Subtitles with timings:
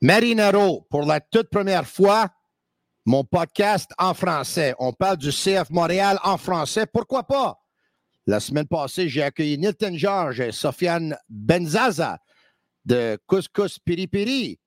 [0.00, 2.28] Marinaro, pour la toute première fois,
[3.04, 4.74] mon podcast en français.
[4.78, 6.86] On parle du CF Montréal en français.
[6.86, 7.58] Pourquoi pas?
[8.26, 12.18] La semaine passée, j'ai accueilli Nilton George et Sofiane Benzaza
[12.84, 14.58] de Couscous Piri Piri.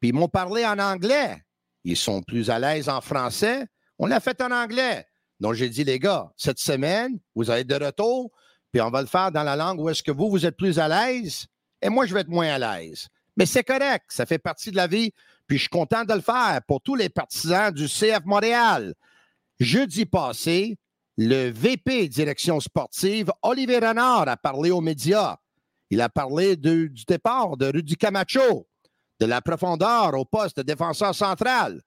[0.00, 1.42] Puis ils m'ont parlé en anglais.
[1.84, 3.66] Ils sont plus à l'aise en français.
[3.98, 5.06] On l'a fait en anglais.
[5.40, 8.30] Donc, j'ai dit, les gars, cette semaine, vous allez de retour,
[8.70, 10.78] puis on va le faire dans la langue où est-ce que vous, vous êtes plus
[10.78, 11.46] à l'aise
[11.82, 13.08] et moi, je vais être moins à l'aise.
[13.36, 15.12] Mais c'est correct, ça fait partie de la vie,
[15.46, 18.94] puis je suis content de le faire pour tous les partisans du CF Montréal.
[19.58, 20.78] Jeudi passé,
[21.16, 25.36] le VP direction sportive, Olivier Renard, a parlé aux médias.
[25.90, 28.66] Il a parlé du départ de Rudy Camacho,
[29.18, 31.82] de la profondeur au poste de défenseur central,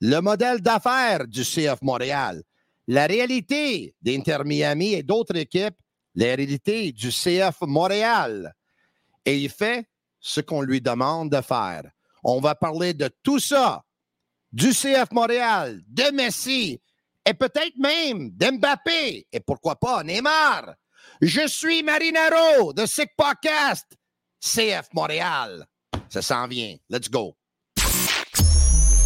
[0.00, 2.42] le modèle d'affaires du CF Montréal,
[2.86, 5.76] la réalité d'Inter Miami et d'autres équipes,
[6.14, 8.54] la réalité du CF Montréal.
[9.24, 9.88] Et il fait
[10.26, 11.84] ce qu'on lui demande de faire.
[12.24, 13.84] On va parler de tout ça,
[14.50, 16.80] du CF Montréal, de Messi
[17.24, 20.74] et peut-être même d'Mbappé et pourquoi pas Neymar.
[21.22, 23.86] Je suis Marinaro de Sick Podcast,
[24.40, 25.64] CF Montréal.
[26.08, 26.74] Ça s'en vient.
[26.90, 27.36] Let's go.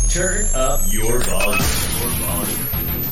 [0.08, 1.60] Turn up your volume.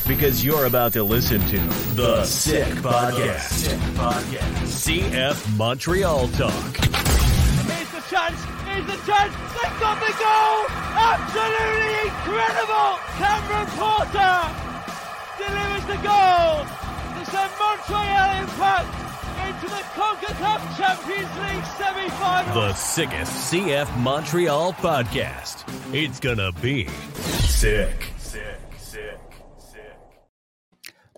[0.07, 1.59] Because you're about to listen to
[1.95, 3.51] The Sick Podcast.
[3.51, 4.89] Sick Podcast.
[4.89, 6.98] CF Montreal Talk
[8.09, 8.41] chance.
[8.65, 9.33] Here's the chance.
[9.53, 10.57] They've got the goal.
[10.97, 12.91] Absolutely incredible.
[13.21, 14.39] Cameron Porter
[15.37, 18.89] delivers the goal to send Montreal Impact
[19.47, 22.55] into the CONCACAF Champions League semi-final.
[22.55, 25.65] The sickest CF Montreal podcast.
[25.95, 28.13] It's gonna be sick.
[28.19, 28.43] Sick,
[28.79, 29.19] sick,
[29.59, 29.97] sick.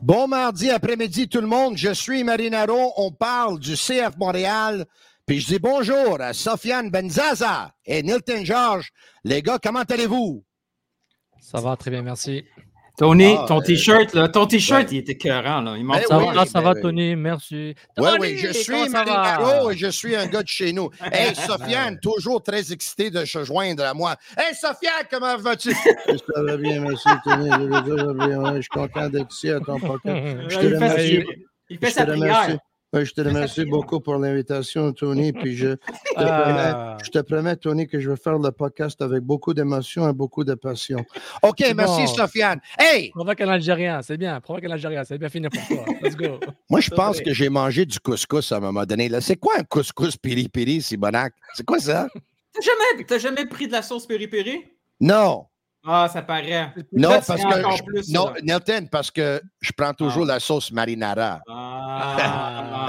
[0.02, 4.86] Bon mardi après-midi tout le monde, je suis Marinaro, on parle du CF Montréal.
[5.30, 8.90] Puis je dis bonjour à Sofiane Benzaza et Nilton George.
[9.22, 10.44] Les gars, comment allez-vous?
[11.40, 12.44] Ça va très bien, merci.
[12.98, 15.76] Tony, ah, ton t-shirt, là, ton t-shirt, il était écœurant, là.
[15.76, 17.76] Il ben ça, oui, va, ça va, Tony, merci.
[17.96, 20.90] Oui, oui, je suis Marinaro et je suis un gars de chez nous.
[21.12, 24.16] Hey, Sofiane, toujours très excité de se joindre à moi.
[24.36, 25.70] Hey, Sofiane, comment vas-tu?
[26.34, 27.48] Ça va bien, merci, Tony.
[27.50, 30.26] Je suis content d'être ici à ton podcast.
[30.48, 31.24] Je te remercie.
[31.68, 32.58] Il fait sa prière
[32.92, 35.32] je te remercie beaucoup pour l'invitation, Tony.
[35.32, 35.78] Puis je te,
[36.14, 36.98] promets, ah.
[37.02, 40.44] je te, promets, Tony, que je vais faire le podcast avec beaucoup d'émotion et beaucoup
[40.44, 41.04] de passion.
[41.42, 42.60] OK, merci, Sofiane.
[42.78, 43.10] Hey!
[43.10, 44.40] Provoque un Algérien, c'est bien.
[44.40, 45.84] Provoque un Algérien, c'est bien fini pour toi.
[46.02, 46.40] Let's go.
[46.70, 49.08] Moi, je pense que j'ai mangé du couscous à un moment donné.
[49.20, 51.32] C'est quoi un couscous piri-piri, Sibonac?
[51.54, 52.08] C'est quoi ça?
[52.52, 54.64] T'as jamais, jamais pris de la sauce piri-piri?
[55.00, 55.46] Non.
[55.86, 56.72] Ah, ça paraît.
[56.92, 60.34] Non, parce que, plus, non, Nelton, parce que je prends toujours ah.
[60.34, 61.40] la sauce marinara.
[61.48, 62.16] Ah,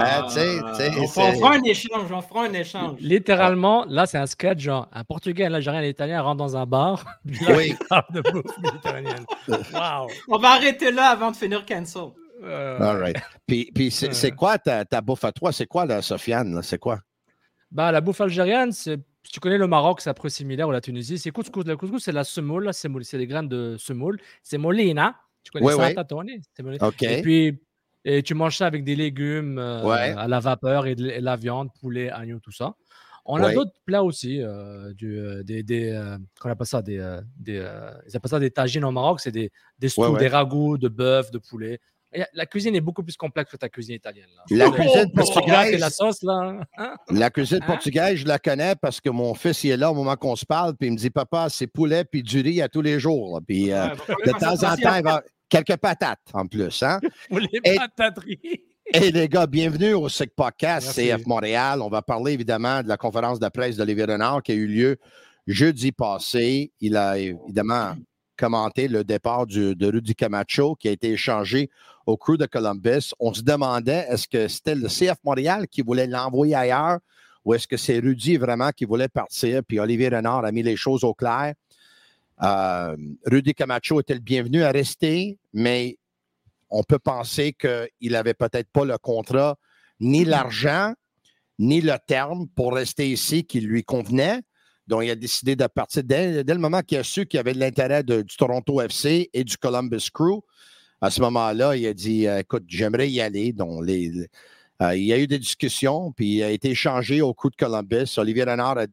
[0.00, 3.00] ah on, fera un échange, on fera un échange.
[3.00, 6.66] Littéralement, là, c'est un sketch, genre, un Portugais, un Algérien, un Italien rentrent dans un
[6.66, 7.04] bar.
[7.24, 7.74] oui.
[8.12, 8.52] de bouffe
[9.72, 10.08] wow.
[10.28, 12.10] On va arrêter là avant de finir cancel.
[12.44, 12.78] Euh...
[12.78, 13.16] All right.
[13.46, 15.52] Puis, puis c'est, quoi ta, ta, bouffe à toi?
[15.52, 16.60] C'est quoi, la Sofiane?
[16.62, 16.98] C'est quoi?
[17.70, 18.98] Bah, la bouffe algérienne, c'est
[19.30, 21.64] tu connais le Maroc, c'est un peu similaire, ou la Tunisie, c'est couscous.
[21.64, 24.20] Le couscous, c'est la semoule, c'est des graines de semoule.
[24.42, 25.16] C'est molina.
[25.44, 25.94] Tu connais ça, ouais.
[26.80, 27.18] Okay.
[27.18, 27.60] Et puis,
[28.04, 31.70] et tu manges ça avec des légumes euh, à la vapeur et, de, la viande,
[31.80, 32.74] poulet, agneau, tout ça.
[33.24, 35.96] On a d'autres plats aussi, euh, du, euh, des, des
[36.44, 37.64] on appelle ça des, des
[38.08, 39.88] ils appellent ça des tagines au Maroc, c'est des, des,
[40.18, 41.78] des ragoûts de bœuf, de poulet.
[42.34, 44.28] La cuisine est beaucoup plus complexe que ta cuisine italienne.
[44.50, 45.80] La cuisine portugaise.
[45.80, 46.60] La sauce, là.
[46.76, 46.96] Hein?
[47.10, 47.66] La cuisine hein?
[47.66, 50.44] portugaise, je la connais parce que mon fils il est là au moment qu'on se
[50.44, 53.40] parle, puis il me dit Papa, c'est poulet puis du riz à tous les jours.
[53.46, 53.88] Puis euh,
[54.26, 56.82] de temps en temps, il va quelques patates en plus.
[56.82, 57.00] Hein?
[57.30, 58.62] les patateries.
[58.92, 61.80] Et les gars, bienvenue au SIC Podcast CF Montréal.
[61.80, 64.98] On va parler évidemment de la conférence de presse d'Olivier Renard qui a eu lieu
[65.46, 66.72] jeudi passé.
[66.80, 67.94] Il a évidemment
[68.36, 71.70] commenté le départ de Rudy Camacho qui a été échangé
[72.06, 73.14] au crew de Columbus.
[73.20, 76.98] On se demandait est-ce que c'était le CF Montréal qui voulait l'envoyer ailleurs
[77.44, 79.62] ou est-ce que c'est Rudy vraiment qui voulait partir?
[79.66, 81.54] Puis Olivier Renard a mis les choses au clair.
[82.42, 82.96] Euh,
[83.26, 85.98] Rudy Camacho était le bienvenu à rester, mais
[86.70, 89.58] on peut penser qu'il n'avait peut-être pas le contrat,
[90.00, 90.94] ni l'argent,
[91.58, 94.40] ni le terme pour rester ici qui lui convenait.
[94.86, 97.54] Donc, il a décidé de partir dès, le moment qu'il a su qu'il y avait
[97.54, 100.40] de l'intérêt du Toronto FC et du Columbus Crew.
[101.00, 103.52] À ce moment-là, il a dit Écoute, j'aimerais y aller.
[103.52, 103.84] Donc,
[104.82, 107.56] euh, il y a eu des discussions, puis il a été échangé au coup de
[107.56, 108.06] Columbus.
[108.16, 108.86] Olivier Renard a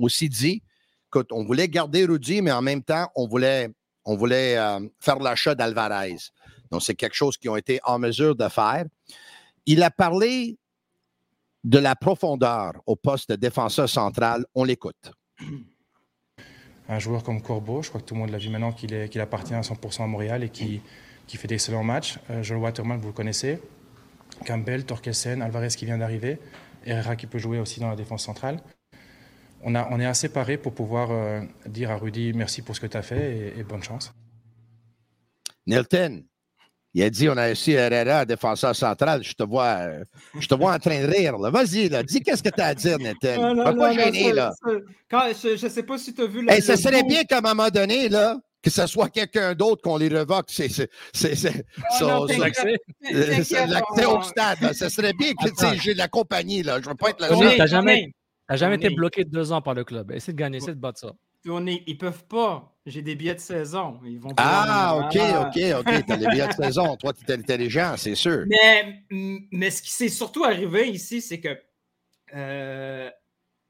[0.00, 0.62] aussi dit
[1.08, 3.70] écoute, on voulait garder Rudy, mais en même temps, on voulait,
[4.04, 6.16] on voulait euh, faire l'achat d'Alvarez.
[6.70, 8.84] Donc, c'est quelque chose qu'ils ont été en mesure de faire.
[9.64, 10.58] Il a parlé
[11.64, 14.44] de la profondeur au poste de défenseur central.
[14.54, 15.12] On l'écoute.
[16.88, 19.54] Un joueur comme Corbeau, je crois que tout le monde l'a vu maintenant qu'il appartient
[19.54, 20.80] à 100% à Montréal et qui,
[21.26, 22.18] fait d'excellents matchs.
[22.30, 23.60] Euh, Joel Waterman, vous le connaissez.
[24.46, 26.38] Campbell, Torkelsen, Alvarez qui vient d'arriver,
[26.86, 28.60] Herrera qui peut jouer aussi dans la défense centrale.
[29.62, 32.96] On, est assez paré pour pouvoir euh, dire à Rudy merci pour ce que tu
[32.96, 34.12] as fait et, bonne chance.
[35.66, 36.24] Nilton,
[36.98, 39.22] il a dit on a aussi Herrera, défenseur central.
[39.22, 39.78] Je te vois,
[40.40, 41.38] je te vois en train de rire.
[41.38, 42.98] Vas-y, dis qu'est-ce que tu as à dire.
[42.98, 43.14] Non,
[43.76, 44.52] pas gêner, là.
[45.10, 46.60] je ne sais pas si tu as vu le.
[46.60, 50.08] ça serait bien qu'à un moment donné, là, que ce soit quelqu'un d'autre qu'on les
[50.08, 51.54] revoque, c'est l'accès
[54.04, 54.72] au stade.
[54.72, 55.48] Ça serait bien que
[55.80, 56.64] j'ai la compagnie.
[56.64, 56.80] Là.
[56.80, 57.28] Je ne veux pas être là.
[57.28, 58.12] Tu n'as jamais,
[58.50, 60.10] jamais été bloqué deux ans par le club.
[60.10, 61.12] Essaye de gagner, essaye de battre ça.
[61.44, 62.74] Ils ils peuvent pas.
[62.84, 64.00] J'ai des billets de saison.
[64.04, 66.06] Ils vont ah, OK, OK, OK.
[66.06, 66.96] Tu as des billets de saison.
[66.96, 68.44] Toi, tu es intelligent, c'est sûr.
[68.46, 71.58] Mais, mais ce qui s'est surtout arrivé ici, c'est que
[72.34, 73.10] euh,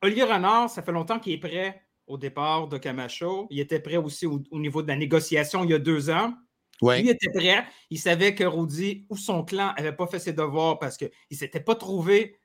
[0.02, 3.46] Olivier Renard, ça fait longtemps qu'il est prêt au départ de Camacho.
[3.50, 6.32] Il était prêt aussi au, niveau de la négociation il y a deux ans.
[6.80, 7.02] Ouais.
[7.02, 7.66] Lui était prêt.
[7.90, 11.36] Il savait que Rudy ou son clan n'avait pas fait ses devoirs parce qu'il ne
[11.36, 12.38] s'était pas trouvé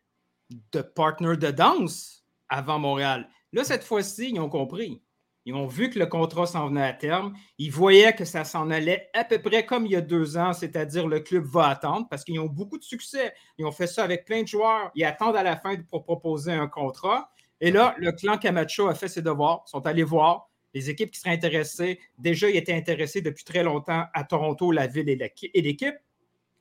[0.71, 3.29] de partner de danse avant Montréal.
[3.53, 5.03] Là, cette fois-ci, ils ont compris.
[5.45, 7.33] Ils ont vu que le contrat s'en venait à terme.
[7.57, 10.53] Ils voyaient que ça s'en allait à peu près comme il y a deux ans,
[10.53, 13.33] c'est-à-dire le club va attendre parce qu'ils ont beaucoup de succès.
[13.57, 14.91] Ils ont fait ça avec plein de joueurs.
[14.95, 17.29] Ils attendent à la fin pour proposer un contrat.
[17.59, 21.19] Et là, le clan Camacho a fait ses devoirs, sont allés voir les équipes qui
[21.19, 21.99] seraient intéressées.
[22.17, 25.95] Déjà, ils étaient intéressés depuis très longtemps à Toronto, la ville et l'équipe.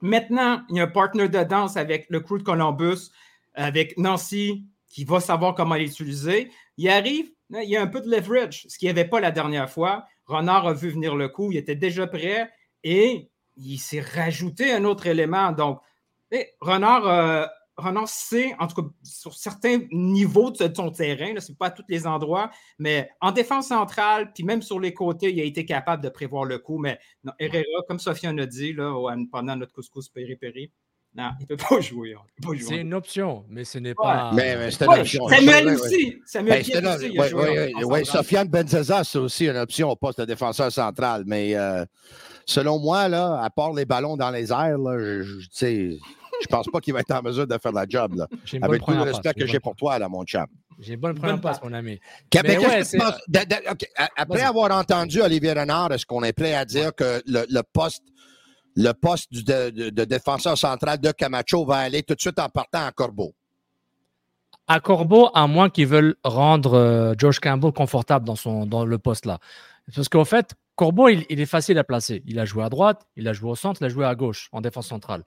[0.00, 3.11] Maintenant, il y a un partner de danse avec le crew de Columbus,
[3.55, 6.50] avec Nancy, qui va savoir comment l'utiliser.
[6.82, 9.31] Il arrive, il y a un peu de leverage, ce qu'il n'y avait pas la
[9.31, 10.05] dernière fois.
[10.26, 12.50] Renard a vu venir le coup, il était déjà prêt
[12.82, 15.52] et il s'est rajouté un autre élément.
[15.52, 15.81] Donc,
[16.61, 17.46] Renard euh,
[17.76, 21.70] Renan sait, en tout cas sur certains niveaux de son terrain, ce n'est pas à
[21.70, 22.50] tous les endroits,
[22.81, 26.46] mais en défense centrale, puis même sur les côtés, il a été capable de prévoir
[26.46, 26.79] le coup.
[26.79, 26.99] Mais
[27.38, 28.75] Herrera, comme Sofiane a dit
[29.31, 30.73] pendant notre couscous péri-péri,
[31.14, 32.14] non, il ne peut pas jouer.
[32.61, 34.31] C'est une option, mais ce n'est pas.
[34.32, 35.29] Mais, c'est une option.
[35.29, 36.17] Samuel aussi.
[36.25, 37.19] Samuel ben, aussi.
[37.19, 41.25] Oui, oui, Sofiane Benzaza, c'est aussi une option au poste de défenseur central.
[41.26, 41.85] Mais euh,
[42.47, 45.99] selon moi, là, à part les ballons dans les airs, là, je, sais
[46.43, 48.15] je pense pas qu'il va être en mesure de faire la job.
[48.15, 48.26] Là.
[48.62, 50.47] Avec tout le respect que j'ai pour toi, là, mon chum.
[50.81, 52.00] J'ai une bonne première passe, mon ami.
[54.17, 58.03] Après avoir entendu Olivier Renard, est-ce qu'on est prêt à dire que le, poste,
[58.77, 62.93] le poste de, défenseur central de Camacho va aller tout de suite en partant à
[62.93, 63.35] Corbeau?
[64.69, 68.99] À Corbeau, à moins qu'ils veulent rendre euh, George Campbell confortable dans, son, dans le
[68.99, 69.39] poste là.
[69.95, 72.23] Parce qu'en fait, Corbeau, il, il, est facile à placer.
[72.27, 74.49] Il a joué à droite, il a joué au centre, il a joué à gauche
[74.53, 75.25] en défense centrale.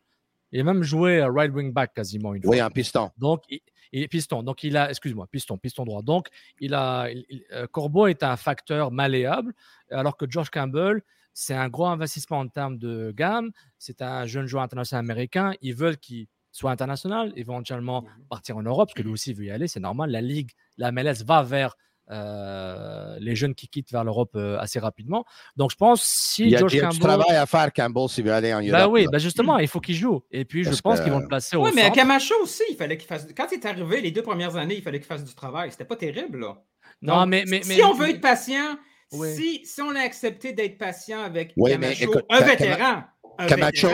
[0.51, 2.51] Il a même joué right wing back quasiment une fois.
[2.51, 3.11] Oui, en piston.
[3.17, 3.43] Donc,
[3.91, 4.43] il, piston.
[4.43, 6.01] Donc, il a, excuse-moi, piston, piston droit.
[6.01, 7.09] Donc, il a,
[7.51, 9.53] euh, Corbeau est un facteur malléable,
[9.91, 11.01] alors que George Campbell,
[11.35, 13.51] c'est un gros investissement en termes de gamme.
[13.77, 15.53] C'est un jeune joueur international américain.
[15.61, 18.09] Ils veulent qu'il soit international, éventuellement mhm.
[18.29, 19.67] partir en Europe, parce que lui aussi veut y aller.
[19.67, 20.09] C'est normal.
[20.09, 21.75] La Ligue, la MLS va vers
[22.09, 25.25] euh, les jeunes qui quittent vers l'Europe euh, assez rapidement.
[25.57, 26.89] Donc, je pense si il y a, Josh Campbell...
[26.91, 28.71] du travail à faire, Campbell, s'il veut aller en Europe.
[28.71, 30.23] Ben oui, ben justement, il faut qu'il joue.
[30.31, 32.77] Et puis, je pense qu'ils vont le placer au Oui, mais à Camacho aussi, il
[32.77, 33.27] fallait qu'il fasse.
[33.35, 35.71] Quand il est arrivé les deux premières années, il fallait qu'il fasse du travail.
[35.71, 36.63] C'était pas terrible, là.
[37.01, 38.77] Non, mais, mais, Si on veut être patient,
[39.11, 43.03] si, si on a accepté d'être patient avec Camacho, un vétéran.
[43.47, 43.89] Camacho,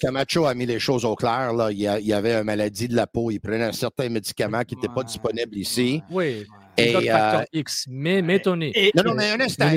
[0.00, 1.52] Camacho, a mis les choses au clair.
[1.52, 1.70] Là.
[1.70, 3.30] Il, y avait une maladie de la peau.
[3.30, 6.02] Il prenait un certain médicament qui n'était pas disponible ici.
[6.10, 6.46] Oui.
[6.76, 8.72] Et, facteur X, mais, mais Tony.
[8.94, 9.70] non, non, mais un instant,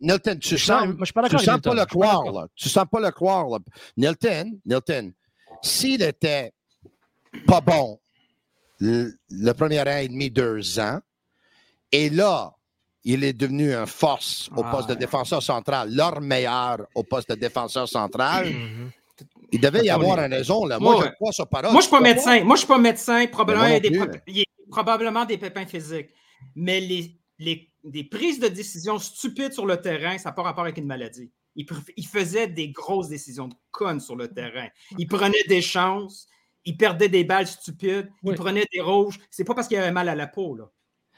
[0.00, 0.88] Nilton, tu sens,
[1.28, 2.46] tu sens pas le croire, là.
[2.54, 3.58] Tu sens pas le croire, là.
[3.98, 5.12] Nilton, Nilton,
[5.62, 6.52] s'il était
[7.46, 7.98] pas bon
[8.80, 11.00] le, premier an et demi, deux ans,
[11.92, 12.54] et là,
[13.04, 17.34] il est devenu un force au poste de défenseur central, leur meilleur au poste de
[17.36, 18.50] défenseur central.
[18.50, 18.90] Mhm.
[19.50, 20.66] Il devait y avoir une raison.
[20.66, 20.78] Là.
[20.78, 21.72] Moi, je crois sur parole.
[21.72, 22.44] Moi, je ne suis pas médecin.
[22.44, 23.26] Moi, je suis pas médecin.
[23.26, 26.10] Probablement, il y a probablement des pépins physiques
[26.54, 30.64] mais les, les, des prises de décision stupides sur le terrain, ça n'a pas rapport
[30.64, 31.30] avec une maladie.
[31.56, 34.68] Il, il, faisait des grosses décisions de connes sur le terrain.
[34.96, 36.28] Il prenait des chances,
[36.64, 39.18] il perdait des balles stupides, il prenait des rouges.
[39.30, 40.54] C'est pas parce qu'il avait mal à la peau.
[40.54, 40.70] Là.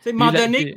[0.07, 0.75] À un moment donné,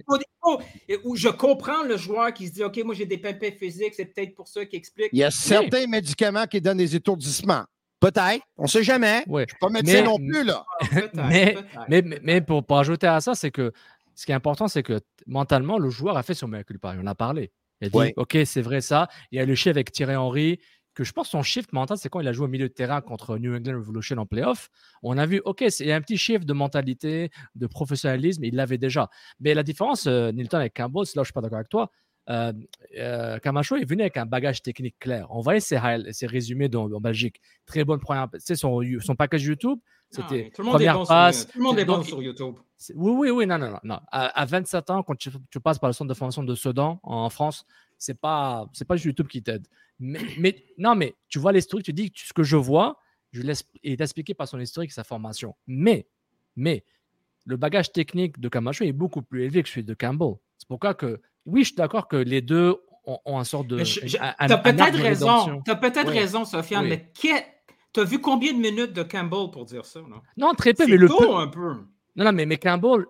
[0.89, 3.93] il où je comprends le joueur qui se dit OK, moi j'ai des pimpins physiques,
[3.95, 5.09] c'est peut-être pour ça qu'il explique.
[5.13, 7.63] Il y a certains médicaments qui donnent des étourdissements.
[7.99, 9.23] Peut-être, on ne sait jamais.
[9.25, 10.43] Je ne suis pas médecin non plus.
[10.43, 10.65] Là.
[10.81, 10.85] Ah,
[11.29, 11.55] mais,
[11.87, 13.71] mais, mais, pour, pour, ajouter à ça, c'est que
[14.13, 16.93] ce qui est important, c'est que mentalement, le joueur a fait son meilleur culpa.
[17.01, 17.51] On a parlé.
[17.79, 19.07] Il a dit OK, c'est vrai ça.
[19.31, 20.59] Il y a le chef avec Thierry Henry
[20.93, 23.01] que je pense son shift mental, c'est quand il a joué au milieu de terrain
[23.01, 24.69] contre New England Revolution en playoff.
[25.01, 28.55] On a vu, OK, il y a un petit shift de mentalité, de professionnalisme, il
[28.55, 29.09] l'avait déjà.
[29.39, 31.69] Mais la différence, euh, Nilton avec Campbell, c'est là où je suis pas d'accord avec
[31.69, 31.89] toi.
[32.29, 32.53] Euh,
[32.97, 35.27] euh, Camacho est venu avec un bagage technique clair.
[35.29, 35.77] On voyait ses,
[36.11, 37.41] ses résumés dans, en Belgique.
[37.65, 38.29] Très bonne première.
[38.31, 41.47] Tu sais, son, son package YouTube, c'était première passe.
[41.47, 42.55] tout le monde est bon sur YouTube.
[42.95, 43.99] Oui, oui, oui, non, non, non.
[44.11, 45.31] À, 27 ans, quand tu,
[45.61, 47.65] passes par le centre de formation de Sedan en France,
[47.97, 49.67] c'est pas, c'est pas YouTube qui t'aide.
[50.03, 52.97] Mais, non, mais tu vois l'historique, tu dis ce que je vois,
[53.31, 55.55] je laisse, est expliqué par son historique et sa formation.
[55.65, 56.07] Mais,
[56.55, 56.83] mais,
[57.45, 60.35] le bagage technique de Camacho est beaucoup plus élevé que celui de Campbell.
[60.57, 63.83] C'est pourquoi que, oui, je suis d'accord que les deux ont, ont un sort de.
[63.83, 68.59] Tu as peut-être raison, tu as peut-être raison, Sofiane, mais tu as vu combien de
[68.59, 70.01] minutes de Campbell pour dire ça?
[70.01, 71.35] Non, non très peu, mais le peu.
[71.35, 71.85] un peu.
[72.15, 73.05] Non, non, mais, mais Campbell,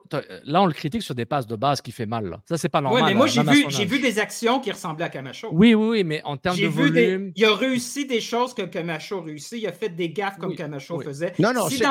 [0.46, 2.30] là, on le critique sur des passes de base qui fait mal.
[2.30, 2.42] Là.
[2.48, 3.04] Ça, c'est pas normal.
[3.04, 5.50] Oui, mais moi, j'ai vu, j'ai vu des actions qui ressemblaient à Camacho.
[5.52, 7.32] Oui, oui, oui, mais en termes de volume.
[7.36, 9.60] Il a réussi des choses que Camacho a réussi.
[9.60, 11.34] Il a fait des gaffes comme Camacho faisait.
[11.40, 11.84] Non, non, c'est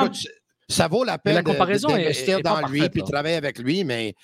[0.67, 4.15] ça vaut la peine la comparaison d'investir dans lui puis travailler avec lui, mais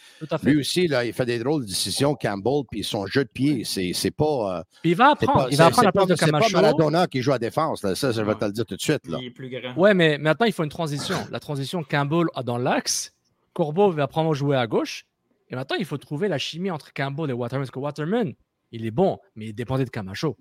[0.44, 3.64] lui aussi, là, il fait des drôles de décisions, Campbell, puis son jeu de pied,
[3.64, 4.60] c'est pas.
[4.60, 6.48] Euh, il va apprendre, il va apprendre la place de Camacho.
[6.48, 7.96] C'est pas Maradona qui joue à défense, là.
[7.96, 9.08] ça, je vais te le dire tout de suite.
[9.08, 9.18] Là.
[9.22, 9.76] Il est plus grand.
[9.76, 11.18] Ouais, mais maintenant, il faut une transition.
[11.32, 13.14] La transition Campbell dans l'axe,
[13.54, 15.06] Corbeau va apprendre à jouer à gauche,
[15.50, 18.34] et maintenant, il faut trouver la chimie entre Campbell et Waterman, parce que Waterman,
[18.72, 20.38] il est bon, mais il dépendait de Camacho.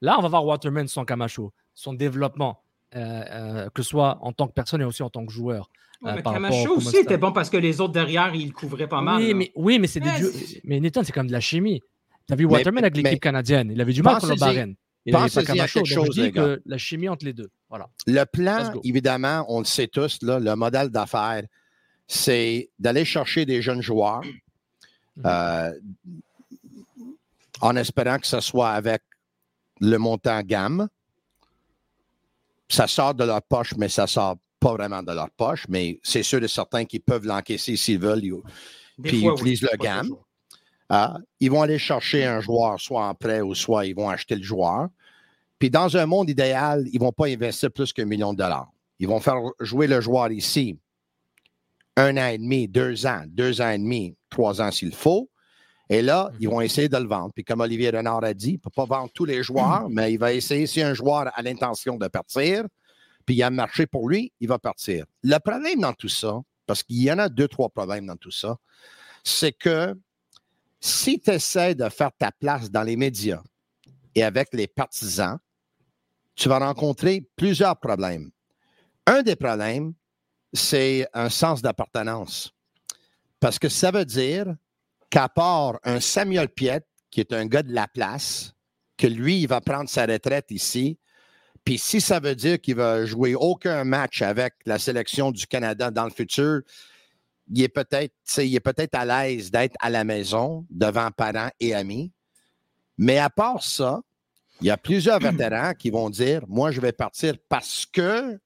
[0.00, 2.62] Là, on va voir Waterman sans Camacho, son développement.
[2.96, 5.68] Euh, euh, que ce soit en tant que personne et aussi en tant que joueur.
[6.06, 9.20] Euh, Camacho aussi était bon parce que les autres derrière, ils couvraient pas mal.
[9.20, 10.08] Oui, mais, oui, mais c'est des
[10.64, 11.82] Mais Nathan, c'est comme de la chimie.
[12.26, 13.70] Tu as vu Waterman avec l'équipe canadienne.
[13.70, 14.74] Il avait du mal contre le Barren.
[15.04, 15.84] Il avait pas Camacho.
[15.84, 17.50] Chose, je dis que la chimie entre les deux.
[17.68, 17.90] Voilà.
[18.06, 21.42] Le plan, évidemment, on le sait tous, là, le modèle d'affaires,
[22.06, 24.22] c'est d'aller chercher des jeunes joueurs
[25.16, 25.74] mhm.
[27.60, 29.02] en espérant que ce soit avec
[29.80, 30.88] le montant gamme
[32.68, 36.22] ça sort de leur poche, mais ça sort pas vraiment de leur poche, mais c'est
[36.22, 38.22] sûr et certain qu'ils peuvent l'encaisser s'ils veulent,
[39.02, 40.14] puis ils utilisent le gamme.
[40.88, 44.36] Ah, ils vont aller chercher un joueur, soit en prêt ou soit ils vont acheter
[44.36, 44.88] le joueur.
[45.58, 48.70] Puis dans un monde idéal, ils ne vont pas investir plus qu'un million de dollars.
[48.98, 50.78] Ils vont faire jouer le joueur ici
[51.98, 55.28] un an et demi, deux ans, deux ans et demi, trois ans s'il faut.
[55.90, 57.32] Et là, ils vont essayer de le vendre.
[57.32, 60.12] Puis comme Olivier Renard a dit, il ne peut pas vendre tous les joueurs, mais
[60.12, 62.64] il va essayer, si un joueur a l'intention de partir,
[63.24, 65.06] puis il y a un marché pour lui, il va partir.
[65.22, 68.30] Le problème dans tout ça, parce qu'il y en a deux, trois problèmes dans tout
[68.30, 68.58] ça,
[69.24, 69.94] c'est que
[70.80, 73.42] si tu essaies de faire ta place dans les médias
[74.14, 75.38] et avec les partisans,
[76.34, 78.30] tu vas rencontrer plusieurs problèmes.
[79.06, 79.94] Un des problèmes,
[80.52, 82.52] c'est un sens d'appartenance.
[83.40, 84.54] Parce que ça veut dire
[85.10, 88.54] qu'à part un Samuel Piet, qui est un gars de la place,
[88.96, 90.98] que lui, il va prendre sa retraite ici,
[91.64, 95.90] puis si ça veut dire qu'il va jouer aucun match avec la sélection du Canada
[95.90, 96.62] dans le futur,
[97.50, 98.14] il est peut-être,
[98.60, 102.12] peut-être à l'aise d'être à la maison devant parents et amis.
[102.96, 104.00] Mais à part ça,
[104.60, 108.38] il y a plusieurs vétérans qui vont dire Moi, je vais partir parce que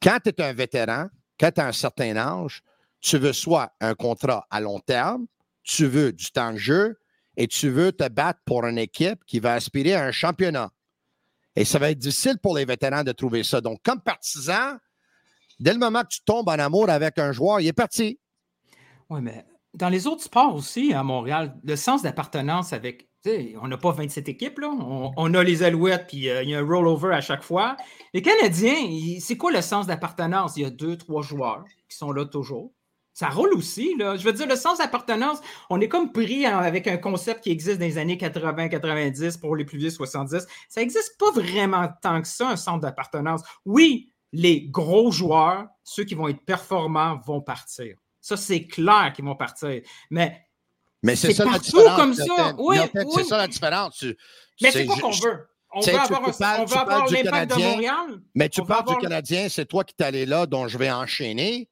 [0.00, 2.62] quand tu es un vétéran, quand tu as un certain âge,
[3.00, 5.26] tu veux soit un contrat à long terme
[5.62, 6.98] tu veux du temps de jeu
[7.36, 10.70] et tu veux te battre pour une équipe qui va aspirer à un championnat.
[11.56, 13.60] Et ça va être difficile pour les vétérans de trouver ça.
[13.60, 14.76] Donc, comme partisan,
[15.60, 18.18] dès le moment que tu tombes en amour avec un joueur, il est parti.
[19.10, 23.08] Oui, mais dans les autres sports aussi, à Montréal, le sens d'appartenance avec.
[23.60, 24.68] On n'a pas 27 équipes, là.
[25.16, 27.76] On, a les Alouettes, puis euh, il y a un rollover à chaque fois.
[28.12, 28.74] Les Canadiens,
[29.20, 30.56] c'est quoi le sens d'appartenance?
[30.56, 32.72] Il y a deux, trois joueurs qui sont là toujours.
[33.14, 34.16] Ça roule aussi, là.
[34.16, 35.38] Je veux dire, le sens d'appartenance,
[35.68, 39.64] on est comme pris avec un concept qui existe dans les années 80-90 pour les
[39.64, 40.46] plus vieux 70.
[40.68, 43.42] Ça n'existe pas vraiment tant que ça, un centre d'appartenance.
[43.66, 47.96] Oui, les gros joueurs, ceux qui vont être performants, vont partir.
[48.20, 49.82] Ça, c'est clair qu'ils vont partir.
[50.10, 50.46] Mais,
[51.02, 51.96] mais c'est ça la différence.
[51.96, 52.54] comme ça.
[52.58, 52.78] Oui,
[53.14, 54.04] C'est ça la différence.
[54.60, 55.48] mais c'est quoi qu'on veut?
[55.74, 58.20] On veut avoir, avoir l'impact de Montréal.
[58.34, 61.68] Mais tu parles du Canadien, c'est toi qui es allé là, dont je vais enchaîner.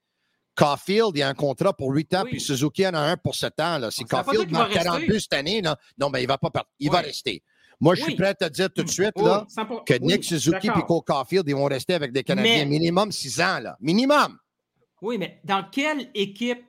[0.61, 3.35] Caulfield, il y a un contrat pour 8 ans, puis Suzuki en a un pour
[3.35, 3.79] 7 ans.
[3.79, 3.91] Là.
[3.91, 6.71] Si Caulfield marque 40 plus cette année, non, ben, il va pas partir.
[6.79, 7.43] Il va rester.
[7.81, 9.47] Moi, je suis prêt à te dire tout de suite là,
[9.87, 13.59] que Nick Suzuki et Cole Caulfield, ils vont rester avec des Canadiens minimum 6 ans.
[13.61, 13.77] Là.
[13.81, 14.39] Minimum.
[15.01, 16.63] Oui, mais dans quelle équipe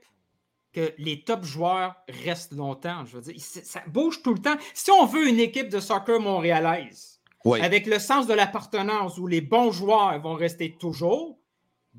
[0.72, 3.06] que les top joueurs restent longtemps?
[3.06, 4.56] Je veux dire, ça bouge tout le temps.
[4.74, 7.20] Si on veut une équipe de soccer montréalaise,
[7.62, 11.41] avec le sens de l'appartenance où les bons joueurs vont rester toujours,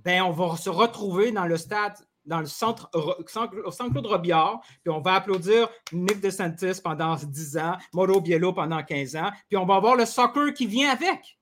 [0.04, 1.94] ben on va se retrouver dans le stade,
[2.25, 7.59] dans le centre, au centre Claude Robillard, puis on va applaudir Nick DeSantis pendant 10
[7.59, 11.38] ans, Mauro Biello pendant 15 ans, puis on va avoir le soccer qui vient avec.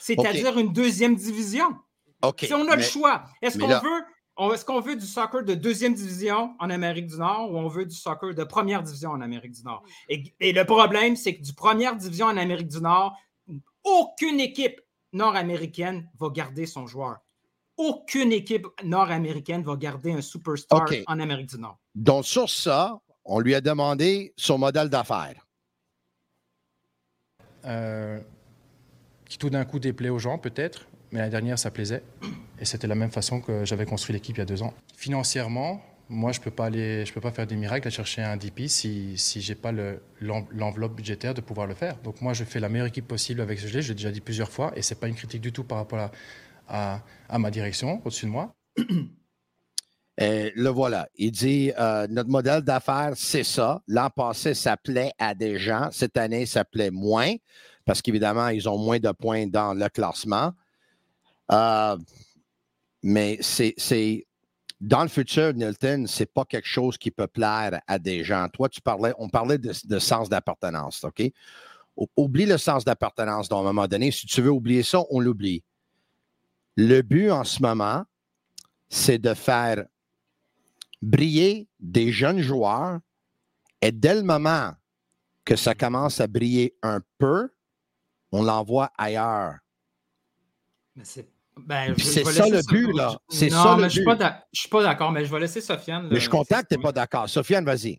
[0.00, 1.76] C'est-à-dire une deuxième division.
[2.40, 4.04] Si on a le choix, est-ce qu'on veut
[4.52, 7.86] est-ce qu'on veut du soccer de deuxième division en Amérique du Nord ou on veut
[7.86, 9.82] du soccer de première division en Amérique du Nord?
[10.08, 13.16] Et, le problème, c'est que du première division en Amérique du Nord,
[13.82, 14.80] aucune équipe
[15.12, 17.16] nord-américaine va garder son joueur.
[17.76, 21.78] Aucune équipe nord-américaine va garder un superstar en Amérique du Nord.
[21.94, 25.46] Donc, sur ça, on lui a demandé son modèle d'affaires.
[27.64, 28.20] Euh,
[29.28, 32.02] qui tout d'un coup déplaît aux gens, peut-être, mais la dernière, ça plaisait.
[32.60, 34.72] Et c'était la même façon que j'avais construit l'équipe il y a deux ans.
[34.96, 38.22] Financièrement, moi, je ne peux, pas aller, je peux pas faire des miracles à chercher
[38.22, 39.72] un DP si, si je n'ai pas
[40.20, 41.96] l'enveloppe budgétaire de pouvoir le faire.
[42.04, 43.82] Donc moi, je fais la meilleure équipe possible avec ce que j'ai.
[43.82, 46.10] J'ai déjà dit plusieurs fois, et ce n'est pas une critique du tout par rapport
[46.68, 47.00] à,
[47.38, 48.54] ma direction au-dessus de moi.
[50.18, 51.08] Le voilà.
[51.16, 53.82] Il dit euh, notre modèle d'affaires, c'est ça.
[53.86, 55.88] L'an passé, ça plaît à des gens.
[55.92, 57.34] Cette année, ça plaît moins
[57.84, 60.52] parce qu'évidemment, ils ont moins de points dans le classement.
[61.52, 61.96] Euh,
[63.02, 64.26] mais c'est
[64.80, 68.48] dans le futur, Nilton, c'est pas quelque chose qui peut plaire à des gens.
[68.52, 71.22] Toi, tu parlais, on parlait de, sens d'appartenance, OK?
[72.16, 74.10] Oublie le sens d'appartenance à un moment donné.
[74.10, 75.62] Si tu veux oublier ça, on l'oublie.
[76.76, 78.04] Le but en ce moment,
[78.88, 79.84] c'est de faire
[81.02, 83.00] briller des jeunes joueurs
[83.82, 84.72] et dès le moment
[85.44, 87.50] que ça commence à briller un peu,
[88.32, 89.56] on l'envoie ailleurs.
[90.94, 93.18] Mais c'est ben, c'est ça le but, là.
[93.30, 94.04] C'est ça mais je ne
[94.52, 96.08] suis pas d'accord, mais je vais laisser Sofiane.
[96.08, 97.28] Mais je suis content que tu n'es pas d'accord.
[97.28, 97.98] Sofiane, vas-y.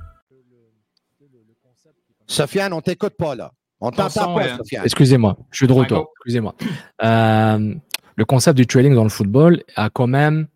[2.31, 3.51] Sofiane, on t'écoute pas là.
[3.79, 4.85] On t'entend pas, Sofiane.
[4.85, 6.11] Excusez-moi, je suis de retour.
[6.19, 6.55] Excusez-moi.
[7.03, 7.75] Euh,
[8.15, 10.47] le concept du trading dans le football a quand même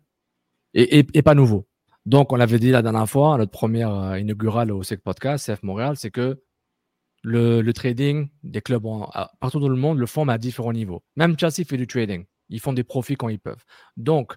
[0.74, 1.66] est, pas nouveau.
[2.04, 5.46] Donc, on l'avait dit la dernière fois, à notre première euh, inaugurale au SEC Podcast,
[5.46, 6.40] CF Montréal, c'est que
[7.22, 8.84] le, trading des clubs
[9.40, 11.02] partout dans le monde le font à différents niveaux.
[11.16, 12.24] Même Chelsea fait du trading.
[12.48, 13.64] Ils font des profits quand ils peuvent.
[13.96, 14.34] Donc,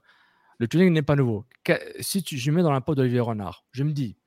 [0.57, 1.45] le trading n'est pas nouveau.
[1.99, 4.17] Si tu, je mets dans la peau d'Olivier Renard, je me dis,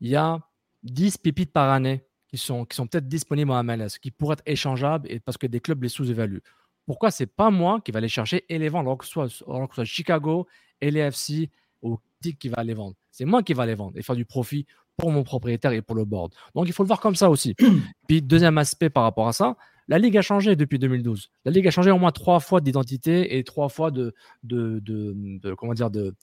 [0.00, 0.40] il y a
[0.82, 4.42] 10 pépites par année qui sont, qui sont peut-être disponibles en MLS, qui pourraient être
[4.46, 6.42] échangeables et parce que des clubs les sous-évaluent.
[6.86, 9.28] Pourquoi c'est pas moi qui va les chercher et les vendre, alors que ce soit,
[9.46, 10.46] alors que soit Chicago,
[10.80, 11.50] LAFC
[11.82, 11.98] ou
[12.40, 12.96] qui va les vendre?
[13.10, 14.66] C'est moi qui va les vendre et faire du profit
[14.96, 16.32] pour mon propriétaire et pour le board.
[16.54, 17.54] Donc il faut le voir comme ça aussi.
[18.08, 19.56] Puis deuxième aspect par rapport à ça,
[19.88, 21.30] la ligue a changé depuis 2012.
[21.44, 25.54] La ligue a changé au moins trois fois d'identité et trois fois de, de, de,
[25.54, 26.14] comment dire de,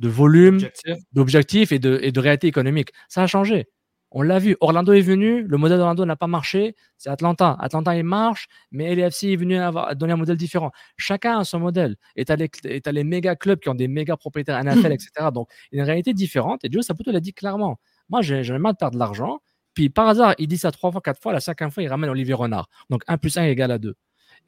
[0.00, 0.58] de volume,
[1.12, 2.90] d'objectifs et de, et de réalité économique.
[3.08, 3.68] Ça a changé.
[4.18, 4.56] On l'a vu.
[4.60, 6.74] Orlando est venu, le modèle d'Orlando n'a pas marché.
[6.96, 7.54] C'est Atlanta.
[7.60, 10.70] Atlanta, il marche, mais LFC est venu avoir, donner un modèle différent.
[10.96, 11.96] Chacun a son modèle.
[12.16, 15.10] Et tu as, les, les méga clubs qui ont des méga propriétaires NFL, etc.
[15.34, 16.64] Donc, une réalité différente.
[16.64, 17.78] Et Joe Saputo l'a dit clairement.
[18.08, 19.40] Moi, j'ai mal de perdre de l'argent.
[19.74, 21.34] Puis par hasard, il dit ça trois fois, quatre fois.
[21.34, 22.70] La cinquième fois, il ramène Olivier Renard.
[22.88, 23.96] Donc 1 plus 1 égale à 2.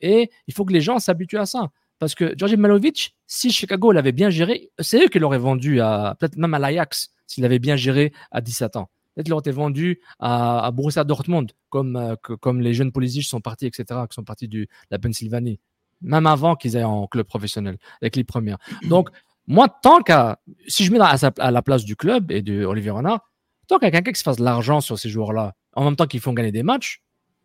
[0.00, 1.68] Et il faut que les gens s'habituent à ça.
[1.98, 6.16] Parce que Georgi Malovic, si Chicago l'avait bien géré, c'est eux qui l'auraient vendu à
[6.18, 8.88] peut-être même à l'Ajax s'il avait bien géré à 17 ans.
[9.18, 13.66] Peut-être aurait été vendu à, Borussia Dortmund, comme, euh, comme les jeunes Pulisic sont partis,
[13.66, 15.58] etc., qui sont partis de la Pennsylvanie.
[16.02, 18.58] Même avant qu'ils aient en club professionnel, avec les premières.
[18.88, 19.10] Donc,
[19.48, 20.38] moi, tant qu'à.
[20.68, 23.28] Si je mets à, à, la place du club et de Olivier Renard,
[23.68, 26.20] Tant a quelqu'un qui se fasse de l'argent sur ces joueurs-là, en même temps qu'ils
[26.20, 27.02] font gagner des matchs,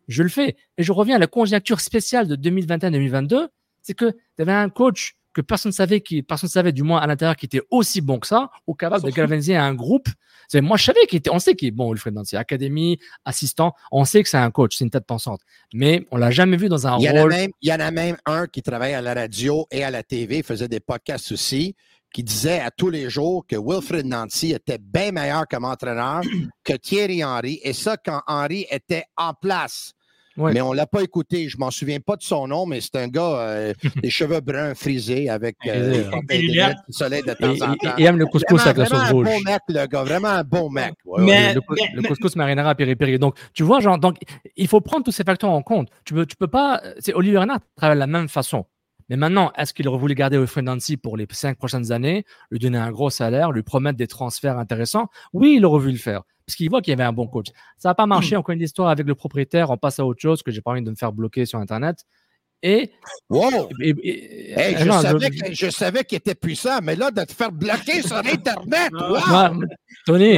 [0.08, 0.56] je le fais.
[0.78, 3.48] Et je reviens à la conjecture spéciale de 2021-2022,
[3.82, 7.00] c'est que tu avais un coach que personne ne savait, qui, personne savait du moins
[7.00, 10.08] à l'intérieur, qui était aussi bon que ça, ou capable de galvaniser un groupe.
[10.48, 13.74] C'est, moi, je savais qu'il était, on sait qu'il est bon, Wilfred Nancy, académie, assistant,
[13.90, 15.40] on sait que c'est un coach, c'est une tête pensante.
[15.72, 17.30] Mais on l'a jamais vu dans un il y rôle.
[17.30, 20.02] même, il y en a même un qui travaille à la radio et à la
[20.02, 21.74] TV, faisait des podcasts aussi
[22.12, 26.22] qui disait à tous les jours que Wilfred Nancy était bien meilleur comme entraîneur
[26.62, 27.58] que Thierry Henry.
[27.64, 29.94] Et ça, quand Henry était en place.
[30.36, 31.48] Mais on ne l'a pas écouté.
[31.48, 34.40] Je ne m'en souviens pas de son nom, mais c'est un gars, euh, des cheveux
[34.40, 37.94] bruns frisés avec euh, des lunettes soleil de temps en temps.
[37.98, 39.28] Il aime le couscous avec la sauce rouge.
[39.28, 40.04] un bon mec, le gars.
[40.04, 40.94] Vraiment un bon mec.
[41.18, 44.16] mais, le, couscous marinara piri Donc, tu vois, genre, donc,
[44.56, 45.88] il faut prendre tous ces facteurs en compte.
[46.04, 46.82] Tu peux, tu peux pas.
[47.14, 48.66] Olivier Renard travaille de la même façon.
[49.08, 52.58] Mais maintenant, est-ce qu'il aurait voulu garder Wilfred Nancy pour les cinq prochaines années, lui
[52.58, 55.08] donner un gros salaire, lui promettre des transferts intéressants?
[55.32, 57.48] Oui, il aurait voulu le faire parce qu'il voit qu'il y avait un bon coach.
[57.78, 58.36] Ça n'a pas marché.
[58.36, 59.70] On connaît l'histoire avec le propriétaire.
[59.70, 62.04] On passe à autre chose que j'ai pas envie de me faire bloquer sur Internet.
[62.66, 62.90] Et.
[63.28, 63.68] Wow!
[63.78, 68.90] je, savais qu'il était puissant, mais là, de te faire bloquer sur Internet!
[68.90, 69.60] Wow!
[70.06, 70.36] Tony.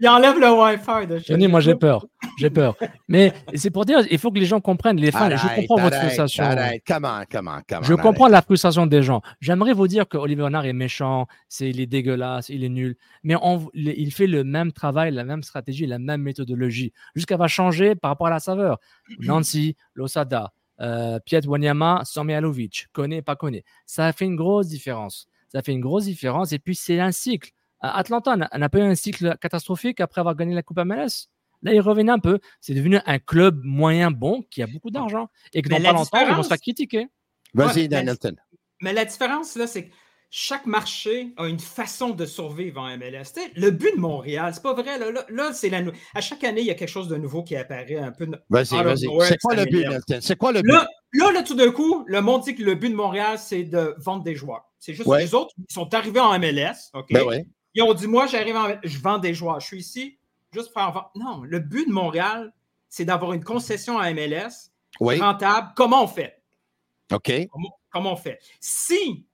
[0.00, 1.24] Il enlève, le Wi-Fi.
[1.26, 2.06] Tony, moi, j'ai peur.
[2.38, 2.76] J'ai peur.
[3.08, 4.96] Mais c'est pour dire, il faut que les gens comprennent.
[4.96, 6.44] Les fans, je comprends votre frustration.
[6.86, 7.82] Comment, comment, comment.
[7.82, 9.20] Je comprends la frustration des gens.
[9.40, 12.96] J'aimerais vous dire que Olivier Renard est méchant, c'est, il est dégueulasse, il est nul.
[13.22, 16.94] Mais on, il fait le même travail, la même stratégie, la même méthodologie.
[17.14, 18.78] Jusqu'à va changer par rapport à la saveur.
[19.20, 23.64] Nancy, Losada, euh, Piet Wanyama, Samjalovic, connaît, pas connaît.
[23.86, 25.26] Ça a fait une grosse différence.
[25.48, 26.52] Ça fait une grosse différence.
[26.52, 27.50] Et puis, c'est un cycle.
[27.80, 31.28] Atlanta n'a pas eu un cycle catastrophique après avoir gagné la Coupe MLS.
[31.62, 32.38] Là, il revenait un peu.
[32.60, 36.26] C'est devenu un club moyen bon qui a beaucoup d'argent et que dans pas longtemps,
[36.28, 37.06] ils vont se faire critiquer.
[37.54, 38.36] Vas-y, Danielton.
[38.82, 39.94] Mais la différence, là, c'est que
[40.30, 43.32] chaque marché a une façon de survivre en MLS.
[43.54, 44.98] le but de Montréal, c'est pas vrai.
[44.98, 45.82] Là, c'est la
[46.14, 48.28] à chaque année, il y a quelque chose de nouveau qui apparaît un peu.
[48.50, 49.06] Vas-y, vas-y.
[49.26, 50.18] C'est quoi le but, Nelton?
[50.20, 50.72] C'est quoi le but?
[51.12, 53.94] Là, là, tout d'un coup, le monde dit que le but de Montréal, c'est de
[53.98, 54.64] vendre des joueurs.
[54.78, 56.90] C'est juste que les autres, ils sont arrivés en MLS.
[56.94, 57.06] OK?
[57.12, 59.60] Ben Ils ont dit Moi, j'arrive en je vends des joueurs.
[59.60, 60.18] Je suis ici
[60.52, 61.10] juste pour faire vendre.
[61.14, 62.52] Non, le but de Montréal,
[62.88, 65.72] c'est d'avoir une concession à MLS rentable.
[65.76, 66.42] Comment on fait?
[67.12, 67.32] OK.
[67.90, 68.38] comment on fait?
[68.60, 69.26] Si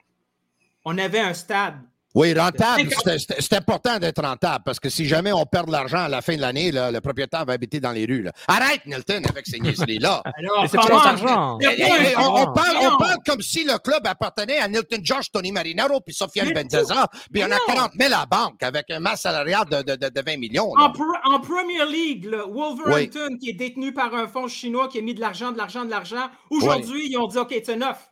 [0.84, 1.76] on avait un stade.
[2.14, 2.90] Oui, rentable.
[3.38, 6.36] C'est important d'être rentable parce que si jamais on perd de l'argent à la fin
[6.36, 8.28] de l'année, le propriétaire va habiter dans les rues.
[8.48, 10.22] Arrête, Nilton, avec ces niaiseries-là.
[10.70, 11.58] c'est pas l'argent.
[11.58, 17.06] On, parle, comme si le club appartenait à Nilton Josh, Tony Marinaro, puis Sofiane Benzaza,
[17.32, 20.22] puis on a 40 000 à la banque avec un masse salarial de, de, de,
[20.24, 20.72] 20 millions.
[20.76, 25.20] En, Premier League, Wolverhampton, qui est détenu par un fonds chinois qui a mis de
[25.20, 28.11] l'argent, de l'argent, de l'argent, aujourd'hui, ils ont dit OK, c'est neuf.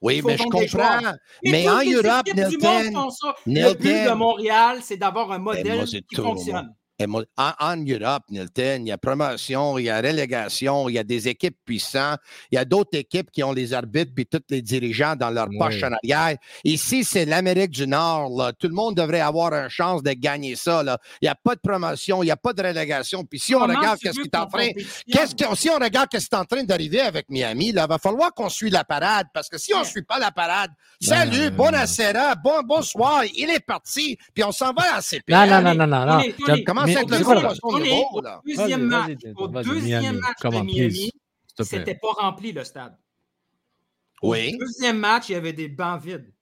[0.00, 1.00] Oui, mais je comprends.
[1.44, 3.08] Mais, en Europe, Nilton,
[3.46, 8.88] Le but de Montréal, c'est d'avoir un ben, modèle qui fonctionne en, Europe, Nilton, il
[8.88, 12.58] y a promotion, il y a relégation, il y a des équipes puissantes, il y
[12.58, 15.92] a d'autres équipes qui ont les arbitres puis tous les dirigeants dans leur poche en
[15.92, 16.38] arrière.
[16.64, 18.52] Ici, c'est l'Amérique du Nord.
[18.58, 20.82] Tout le monde devrait avoir une chance de gagner ça.
[20.82, 20.98] Là.
[21.20, 23.24] Il n'y a pas de promotion, il n'y a pas de relégation.
[23.24, 24.68] Puis si on regarde qu'est-ce qui est en train,
[25.10, 27.98] qu'est-ce que, si on regarde qu'est-ce qui est en train d'arriver avec Miami, il va
[27.98, 31.50] falloir qu'on suive la parade parce que si on ne suit pas la parade, salut,
[31.50, 35.32] bon bonne bon bonsoir, il est parti, puis on s'en va à CP.
[35.32, 36.22] Non, non, non, non, non.
[36.66, 41.10] Comment au deuxième match, au deuxième match de Miami,
[41.60, 42.96] c'était pas rempli le stade.
[44.22, 44.54] Oui.
[44.54, 46.32] Au deuxième match, il y avait des bancs vides.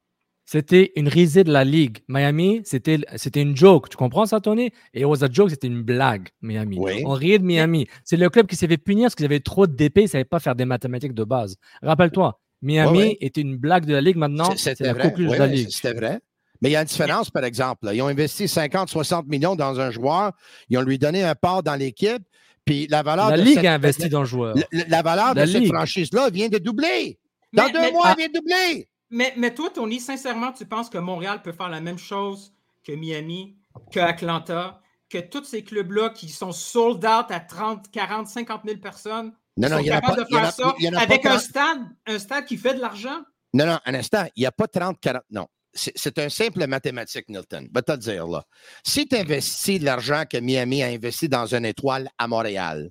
[0.47, 2.01] C'était une risée de la ligue.
[2.07, 3.01] Miami, c'était
[3.35, 3.89] une joke.
[3.89, 4.71] Tu comprends ça, Tony?
[4.93, 6.79] Et was a joke, c'était une blague, Miami.
[7.05, 7.87] On riait de Miami.
[8.05, 10.09] C'est le club qui s'est fait punir parce qu'ils avaient trop de DP, ils ne
[10.09, 11.57] savaient pas faire des mathématiques de base.
[11.83, 14.55] Rappelle-toi, Miami était une blague de la ligue maintenant.
[14.57, 15.71] C'est la conclusion de la ligue.
[15.71, 16.21] C'était vrai.
[16.65, 17.91] Mais il y a une différence, par exemple.
[17.93, 20.33] Ils ont investi 50, 60 millions dans un joueur.
[20.71, 22.23] Ils ont lui donné un part dans l'équipe.
[22.65, 24.55] Puis la valeur la Ligue a investi dans le joueur.
[24.73, 27.19] La, valeur de cette franchise-là vient de doubler.
[27.53, 28.89] Dans deux mois, elle vient de doubler.
[29.11, 32.93] Mais, mais toi, Tony, sincèrement, tu penses que Montréal peut faire la même chose que
[32.93, 33.59] Miami,
[33.93, 38.79] que Atlanta, que tous ces clubs-là qui sont sold out à 30, 40, 50 000
[38.79, 39.35] personnes?
[39.59, 42.81] Non, non, sont capables de faire ça avec un stade, un stade qui fait de
[42.81, 43.21] l'argent?
[43.53, 47.29] Non, non, un instant, il n'y a pas 30, 40, non c'est un simple mathématique,
[47.29, 47.69] Nilton.
[47.73, 48.45] Va te dire là.
[48.85, 52.91] Si tu investis l'argent que Miami a investi dans une étoile à Montréal,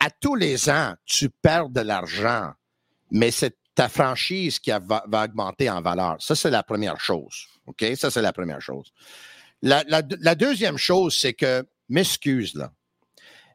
[0.00, 2.52] à tous les ans, tu perds de l'argent,
[3.10, 6.16] mais c'est ta franchise qui va, augmenter en valeur.
[6.20, 7.46] Ça, c'est la première chose.
[7.66, 7.84] OK?
[7.96, 8.92] Ça, c'est la première chose.
[9.62, 12.72] La, la deuxième chose, c'est que, m'excuse là,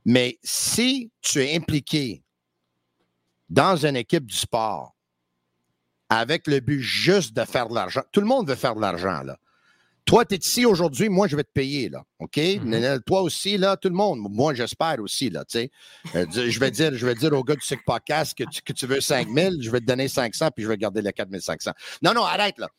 [0.05, 2.23] mais si tu es impliqué
[3.49, 4.95] dans une équipe du sport,
[6.09, 8.01] avec le but juste de faire de l'argent.
[8.11, 9.37] Tout le monde veut faire de l'argent, là.
[10.05, 12.03] Toi, tu es ici aujourd'hui, moi, je vais te payer, là.
[12.17, 12.35] OK?
[12.35, 13.03] Mm-hmm.
[13.03, 14.19] Toi aussi, là, tout le monde.
[14.19, 15.71] Moi, j'espère aussi, là, tu sais.
[16.15, 18.73] Euh, je, vais dire, je vais dire au gars du Sick Podcast que tu, que
[18.73, 21.29] tu veux 5 000, je vais te donner 500, puis je vais garder les 4
[21.39, 21.73] 500.
[22.01, 22.69] Non, non, arrête, là.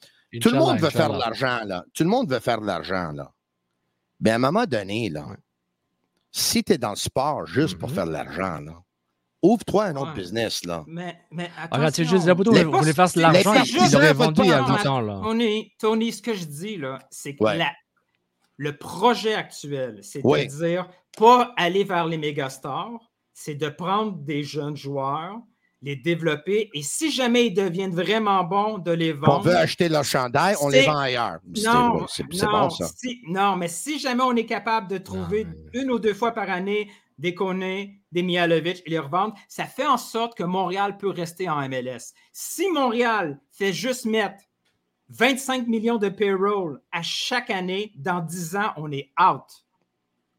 [0.41, 1.85] Tout le monde veut faire de l'argent, là.
[1.95, 3.33] Tout le monde veut faire de l'argent, là.
[4.19, 5.27] Mais à un moment donné, là,
[6.33, 7.95] si tu es dans le sport juste pour mm-hmm.
[7.95, 8.83] faire de l'argent, là,
[9.43, 10.85] Ouvre-toi un autre business, là.
[10.87, 11.77] Mais, mais attends.
[11.77, 14.67] Regarde, c'est juste Zabuto, vous voulez faire de l'argent, il aurait vendu il y a
[14.67, 15.21] 8 ans, là.
[15.23, 17.45] Tony, Tony, ce que je dis, là, c'est que
[18.57, 25.39] le projet actuel, c'est-à-dire pas aller vers les mégastars, c'est de prendre des jeunes joueurs,
[25.83, 29.39] les développer et si jamais ils deviennent vraiment bons, de les vendre.
[29.39, 31.39] On veut acheter leur chandail, on les vend ailleurs.
[31.65, 32.87] Non, c'est bon ça.
[33.29, 36.91] non, mais si jamais on est capable de trouver une ou deux fois par année
[37.21, 41.49] des Kone, des Mialovic et les revendre, ça fait en sorte que Montréal peut rester
[41.49, 42.15] en MLS.
[42.33, 44.43] Si Montréal fait juste mettre
[45.11, 49.65] 25 millions de payroll à chaque année, dans 10 ans, on est out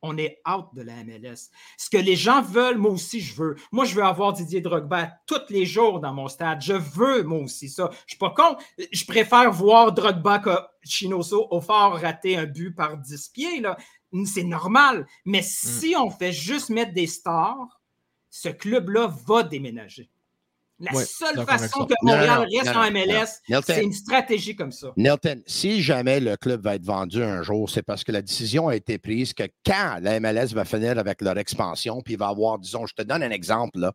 [0.01, 1.49] on est out de la MLS.
[1.77, 3.55] Ce que les gens veulent, moi aussi, je veux.
[3.71, 6.61] Moi, je veux avoir Didier Drogba tous les jours dans mon stade.
[6.61, 7.89] Je veux, moi aussi, ça.
[7.91, 8.57] Je ne suis pas con.
[8.91, 13.61] Je préfère voir Drogba que Chinoso au fort rater un but par 10 pieds.
[14.25, 15.07] C'est normal.
[15.25, 15.43] Mais mm.
[15.43, 17.81] si on fait juste mettre des stars,
[18.29, 20.09] ce club-là va déménager.
[20.81, 24.91] La seule façon que Montréal reste en MLS, c'est une stratégie comme ça.
[24.97, 28.67] Nilton, si jamais le club va être vendu un jour, c'est parce que la décision
[28.67, 32.29] a été prise que quand la MLS va finir avec leur expansion, puis il va
[32.29, 33.93] avoir, disons, je te donne un exemple, là,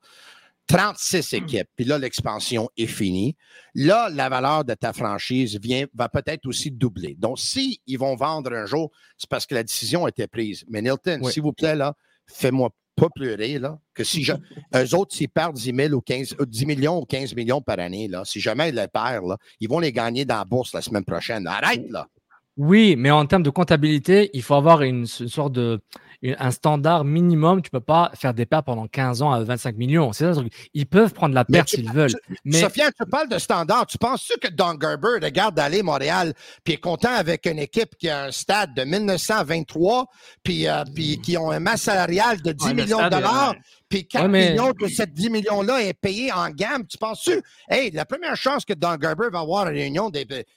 [0.67, 1.37] 36 hmm.
[1.37, 3.37] équipes, puis là, l'expansion est finie.
[3.75, 7.15] Là, la valeur de ta franchise vient, va peut-être aussi doubler.
[7.19, 10.65] Donc, si ils vont vendre un jour, c'est parce que la décision a été prise.
[10.69, 11.95] Mais Nilton, s'il vous plaît, là,
[12.27, 14.33] fais-moi pas pleurer, là, que si je,
[14.75, 17.79] eux autres, s'ils perdent 10, 000 ou 15, 10 euh, millions ou 15 millions par
[17.79, 20.73] année, là, si jamais ils les perdent, là, ils vont les gagner dans la bourse
[20.73, 21.47] la semaine prochaine.
[21.47, 22.09] Arrête, là.
[22.57, 25.81] Oui, mais en termes de comptabilité, il faut avoir une, sorte de
[26.39, 27.61] un standard minimum.
[27.63, 30.13] Tu ne peux pas faire des pertes pendant 15 ans à 25 millions.
[30.13, 30.41] C'est ça
[30.75, 32.15] Ils peuvent prendre la perte s'ils veulent.
[32.45, 32.61] mais...
[32.61, 33.87] Sofiane, tu parles de standard.
[33.87, 36.33] Tu penses-tu que Don Gerber regarde d'aller Montréal
[36.65, 40.07] puis est content avec une équipe qui a un stade de 1923
[40.43, 43.55] puis, euh, puis qui ont un masse salarial de 10 millions de dollars
[43.89, 46.87] puis 4 millions de ces 10 millions-là est payé en gamme.
[46.87, 47.43] Tu penses-tu?
[47.69, 50.11] Hey, la première chance que Don Gerber va avoir une réunion,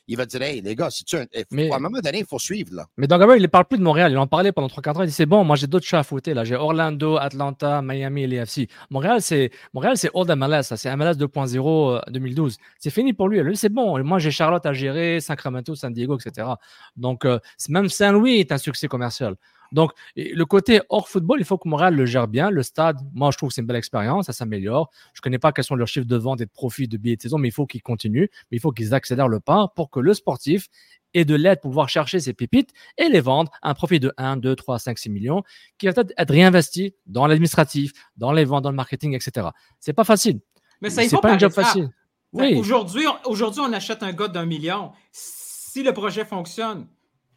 [0.08, 2.74] il va dire Hey, les gars, si tu à un moment donné, il faut suivre.
[2.74, 2.86] Là.
[2.98, 4.12] Mais Don Gerber, il ne parle plus de Montréal.
[4.12, 5.04] Il en parlait pendant 3-4 ans.
[5.04, 6.34] Il dit C'est bon, moi, j'ai d'autres chats à fouetter.
[6.34, 6.44] Là.
[6.44, 8.68] J'ai Orlando, Atlanta, Miami et les FC.
[8.90, 10.76] Montréal, c'est Montréal, c'est Old MLS.
[10.76, 12.58] C'est MLS 2.0 2012.
[12.80, 13.42] C'est fini pour lui.
[13.42, 14.04] Lui, c'est bon.
[14.04, 16.48] Moi, j'ai Charlotte à gérer, Sacramento, San Diego, etc.
[16.96, 17.40] Donc, euh,
[17.70, 19.36] même Saint-Louis est un succès commercial.
[19.72, 22.50] Donc, le côté hors football, il faut que Montréal le gère bien.
[22.50, 24.90] Le stade, moi, je trouve que c'est une belle expérience, ça s'améliore.
[25.14, 27.16] Je ne connais pas quels sont leurs chiffres de vente et de profit de billets
[27.16, 29.90] de saison, mais il faut qu'ils continuent, mais il faut qu'ils accélèrent le pas pour
[29.90, 30.68] que le sportif
[31.14, 34.14] ait de l'aide pour pouvoir chercher ses pépites et les vendre à un profit de
[34.18, 35.44] 1, 2, 3, 5, 6 millions
[35.78, 39.48] qui va peut-être être réinvesti dans l'administratif, dans les ventes, dans le marketing, etc.
[39.80, 40.40] C'est pas facile.
[40.82, 41.92] Mais ça, c'est pas un job facile.
[42.32, 42.56] Oui.
[42.56, 44.92] Aujourd'hui, aujourd'hui, on achète un gars d'un million.
[45.12, 46.88] Si le projet fonctionne,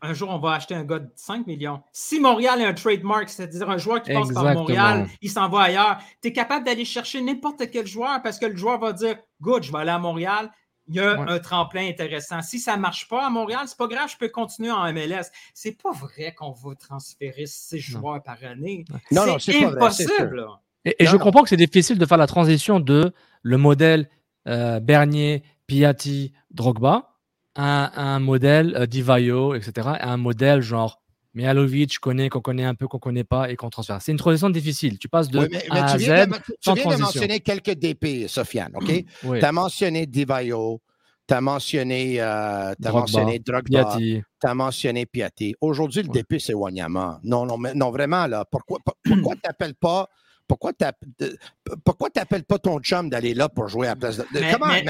[0.02, 1.80] un jour, on va acheter un gars de 5 millions.
[1.92, 5.62] Si Montréal est un trademark, c'est-à-dire un joueur qui passe par Montréal, il s'en va
[5.62, 9.16] ailleurs, tu es capable d'aller chercher n'importe quel joueur parce que le joueur va dire
[9.40, 10.50] Good, je vais aller à Montréal.
[10.88, 12.42] Il y a un tremplin intéressant.
[12.42, 15.30] Si ça ne marche pas à Montréal, c'est pas grave, je peux continuer en MLS.
[15.54, 18.84] C'est pas vrai qu'on va transférer six joueurs par année.
[19.12, 20.44] Non, c'est impossible.
[20.84, 23.12] et, je comprends que c'est difficile de faire la transition de
[23.42, 24.08] le modèle
[24.48, 27.11] euh, Bernier, Piatti, Drogba
[27.56, 31.02] un, modèle euh, Divayo, etc., un modèle genre
[31.34, 34.02] Mihalovic, connaît, qu'on connaît un peu, qu'on connaît pas et qu'on transfère.
[34.02, 34.98] C'est une transition difficile.
[34.98, 35.38] Tu passes de
[35.70, 36.02] A à Z.
[36.02, 39.04] tu viens de mentionner quelques DP, Sofiane, OK?
[39.22, 40.82] Tu as mentionné Divayo,
[41.26, 45.54] tu as mentionné, euh, as mentionné Drogba, tu as mentionné Piatti.
[45.60, 47.20] Aujourd'hui, le DP, c'est Wanyama.
[47.22, 50.08] Non, non, non, vraiment, là, pourquoi, pourquoi tu n'appelles pas
[50.52, 54.24] pourquoi tu n'appelles pas ton chum d'aller là pour jouer à la place de.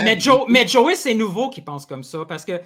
[0.03, 2.61] Mais, Joe, mais Joey, c'est nouveau qu'il pense comme ça parce que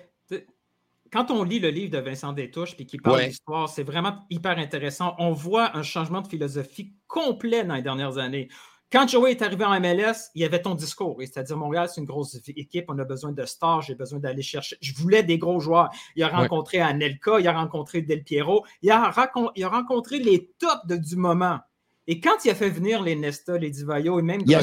[1.12, 4.58] quand on lit le livre de Vincent Détouche et qu'il parle d'histoire, c'est vraiment hyper
[4.58, 5.14] intéressant.
[5.18, 8.48] On voit un changement de philosophie complet dans les dernières années.
[8.92, 12.06] Quand Joey est arrivé en MLS, il y avait ton discours, c'est-à-dire Montréal, c'est une
[12.06, 14.76] grosse équipe, on a besoin de stars, j'ai besoin d'aller chercher.
[14.80, 15.90] Je voulais des gros joueurs.
[16.14, 19.12] Il a rencontré Anelka, il a rencontré Del Piero, il a,
[19.56, 21.58] il a rencontré les tops du moment.
[22.08, 24.40] Et quand il a fait venir les Nesta, les Divayo et même.
[24.46, 24.62] Il y, a,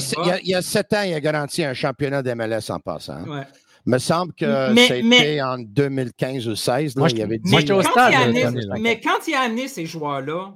[0.62, 3.14] sept ans, il a garanti un championnat d'MLS en passant.
[3.14, 3.28] Hein.
[3.28, 3.44] Ouais.
[3.86, 6.96] Me semble que c'était en 2015 ou 2016.
[6.96, 8.46] Là, il y avait mais, quand il a amené,
[8.80, 10.56] mais quand il a amené ces joueurs-là,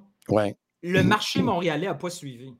[0.81, 2.53] le marché montréalais n'a pas suivi.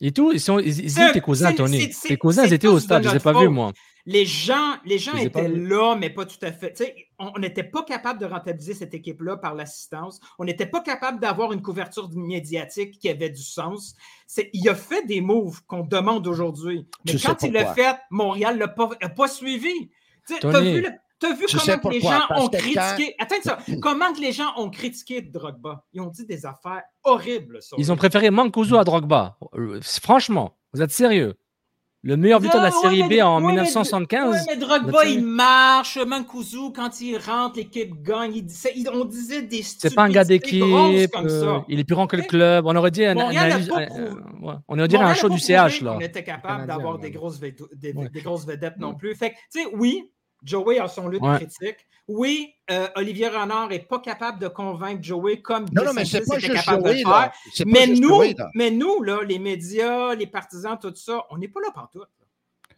[0.00, 1.90] Et tout, ils, sont, ils, étaient cousins, Tony.
[1.90, 3.72] Tes cousins, ils étaient au stade, je ne les ai pas vus, moi.
[4.04, 6.74] Les gens, les gens étaient là, mais pas tout à fait.
[7.18, 10.20] on n'était pas capable de rentabiliser cette équipe-là par l'assistance.
[10.38, 13.94] On n'était pas capable d'avoir une couverture médiatique qui avait du sens.
[14.52, 16.88] Il a fait des moves qu'on demande aujourd'hui.
[17.06, 19.90] Mais quand il l'a fait, Montréal ne l'a pas, suivi.
[20.26, 20.34] Tu
[21.26, 23.14] as vu, comment les gens ont critiqué.
[23.20, 23.58] Attends ça.
[23.80, 25.84] comment les gens ont critiqué Drogba?
[25.92, 27.60] Ils ont dit des affaires horribles.
[27.78, 29.38] Ils ont préféré Mancuso à Drogba.
[29.54, 31.36] Euh, franchement, vous êtes sérieux?
[32.04, 34.30] Le meilleur buteur de la série B en 1975.
[34.32, 35.98] Oui, mais Drogba, il marche.
[36.04, 38.44] Mancuso, quand il rentre, l'équipe gagne.
[38.92, 40.64] on disait des C'est pas un gars d'équipe.
[40.64, 42.66] Euh, il est plus grand que le club.
[42.66, 43.70] On aurait dit un, analyse,
[44.66, 45.80] on aurait dit un show du CH.
[45.82, 45.94] Là.
[45.96, 49.14] On était capable d'avoir des, grosses, des, grosses vedettes non plus.
[49.14, 50.10] Fait tu sais, oui,
[50.42, 51.86] Joey a son lot de critiques.
[52.08, 56.26] Oui, euh, Olivier Renard n'est pas capable de convaincre Joey comme non, non, mais c'est
[56.26, 57.32] pas juste capable Joey, de faire.
[57.64, 58.22] Mais nous,
[58.54, 62.02] mais nous, là, les médias, les partisans, tout ça, on n'est pas là partout.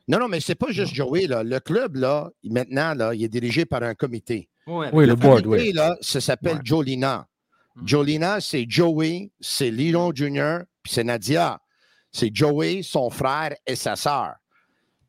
[0.07, 1.27] Non, non, mais c'est pas juste Joey.
[1.27, 1.43] Là.
[1.43, 4.49] Le club, là, maintenant, là, il est dirigé par un comité.
[4.67, 5.73] oui, le, board, oui.
[5.73, 7.27] Là, ça s'appelle Jolina.
[7.75, 7.87] Hmm.
[7.87, 11.59] Jolina, c'est Joey, c'est Lino Jr., puis c'est Nadia.
[12.13, 14.35] C'est Joey, son frère et sa sœur.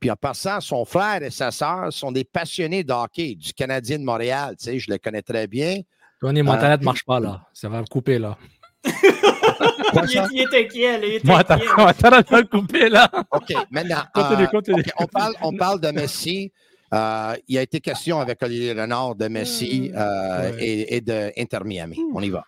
[0.06, 3.98] Puis en passant, son frère et sa sœur sont des passionnés de hockey du Canadien
[3.98, 4.56] de Montréal.
[4.56, 5.80] Tu sais, je le connais très bien.
[6.22, 7.42] Tony, mon internet ne marche pas, là.
[7.54, 8.38] Ça va me couper, là.
[8.86, 11.66] il, est inquiet, il est inquiet.
[11.76, 13.10] Mon internet va me couper, là.
[13.32, 14.04] OK, maintenant.
[14.14, 14.84] Continue, euh, continue.
[15.00, 16.52] on, parle, on parle de Messi.
[16.94, 19.98] Euh, il y a été question avec Olivier Renard de Messi hmm.
[19.98, 21.98] euh, et, de Inter Miami.
[22.14, 22.44] On y va.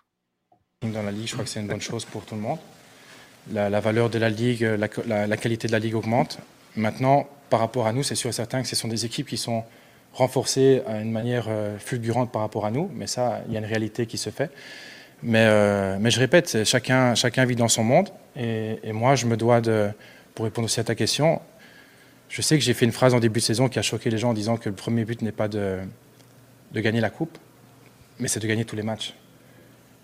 [0.83, 2.59] Dans la Ligue, je crois que c'est une bonne chose pour tout le monde.
[3.51, 6.37] La, valeur de la Ligue, la, la, qualité de la Ligue augmente.
[6.77, 9.37] Maintenant, par rapport à nous, c'est sûr et certain que ce sont des équipes qui
[9.37, 9.63] sont
[10.13, 13.59] renforcées à une manière euh, fulgurante par rapport à nous, mais ça, il y a
[13.59, 14.51] une réalité qui se fait.
[15.23, 19.59] Mais, euh, je répète, chacun, chacun vit dans son monde, et, moi, je me dois
[19.59, 19.89] de,
[20.35, 21.41] pour répondre aussi à ta question,
[22.29, 24.19] je sais que j'ai fait une phrase en début de saison qui a choqué les
[24.19, 25.79] gens en disant que le premier but n'est pas de,
[26.73, 27.37] de gagner la coupe,
[28.19, 29.15] mais c'est de gagner tous les matchs.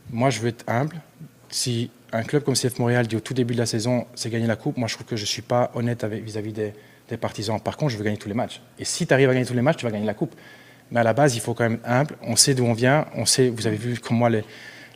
[0.09, 0.99] Moi, je veux être humble.
[1.49, 4.47] Si un club comme CF Montréal dit au tout début de la saison, c'est gagner
[4.47, 6.73] la coupe, moi, je trouve que je ne suis pas honnête vis-à-vis des,
[7.09, 7.59] des partisans.
[7.59, 8.61] Par contre, je veux gagner tous les matchs.
[8.79, 10.35] Et si tu arrives à gagner tous les matchs, tu vas gagner la coupe.
[10.91, 12.15] Mais à la base, il faut quand même humble.
[12.21, 13.07] On sait d'où on vient.
[13.15, 14.43] On sait, vous avez vu comme moi les,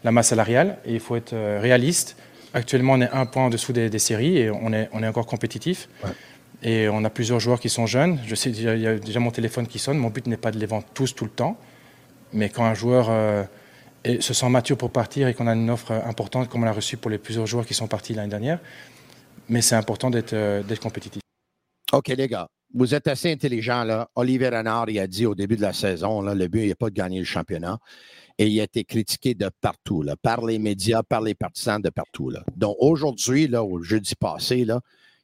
[0.03, 0.77] la masse salariale.
[0.86, 2.17] Et il faut être euh, réaliste.
[2.53, 5.25] Actuellement, on est un point en dessous des, séries et on est, on est encore
[5.25, 5.89] compétitif.
[6.63, 8.19] Et on a plusieurs joueurs qui sont jeunes.
[8.25, 9.97] Je sais, il y a déjà mon téléphone qui sonne.
[9.97, 11.58] Mon but n'est pas de les vendre tous tout le temps.
[12.34, 13.43] Mais quand un joueur euh,
[14.20, 16.98] se sent mature pour partir et qu'on a une offre importante, comme on l'a reçu
[16.98, 18.60] pour les plusieurs joueurs qui sont partis l'année dernière,
[19.50, 21.22] mais c'est important d'être euh, compétitif.
[21.93, 23.84] OK, les gars, vous êtes assez intelligents.
[23.84, 24.10] Là.
[24.15, 26.89] Olivier Renard, il a dit au début de la saison, là, le but n'est pas
[26.89, 27.78] de gagner le championnat.
[28.38, 31.89] Et il a été critiqué de partout, là, par les médias, par les partisans de
[31.89, 32.30] partout.
[32.30, 32.43] Là.
[32.56, 34.82] Donc aujourd'hui, au jeudi passé, là,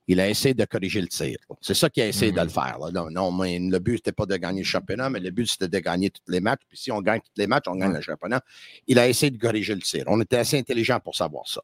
[0.08, 1.38] il a essayé de corriger le tir.
[1.62, 2.50] C'est ça qu'il a essayé de le mhm.
[2.50, 2.78] faire.
[2.80, 3.10] Là.
[3.10, 5.80] Non, mais le but, c'était pas de gagner le championnat, mais le but, c'était de
[5.80, 6.62] gagner tous les matchs.
[6.68, 8.42] Puis si on gagne tous les matchs, on gagne le championnat.
[8.88, 10.04] Il a essayé de corriger le tir.
[10.08, 11.62] On était assez intelligents pour savoir ça.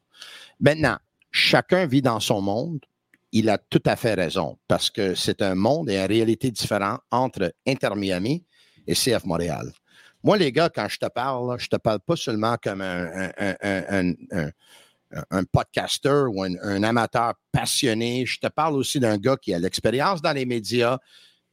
[0.58, 0.96] Maintenant,
[1.30, 2.80] chacun vit dans son monde
[3.32, 7.00] il a tout à fait raison parce que c'est un monde et une réalité différente
[7.10, 8.44] entre Inter Miami
[8.86, 9.72] et CF Montréal.
[10.22, 14.50] Moi, les gars, quand je te parle, je te parle pas seulement comme un, un,
[15.52, 18.26] podcaster ou un, amateur passionné.
[18.26, 20.98] Je te parle aussi d'un gars qui a l'expérience dans les médias,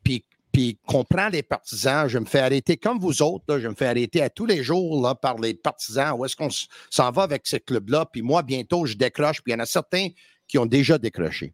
[0.04, 2.08] puis, puis comprend les partisans.
[2.08, 3.60] Je me fais arrêter comme vous autres.
[3.60, 6.14] je me fais arrêter à tous les jours par les partisans.
[6.18, 6.50] Où est-ce qu'on
[6.90, 8.06] s'en va avec ces clubs-là?
[8.12, 9.42] Puis moi, bientôt, je décroche.
[9.42, 10.10] Puis il y en a certains
[10.48, 11.54] qui ont déjà décroché.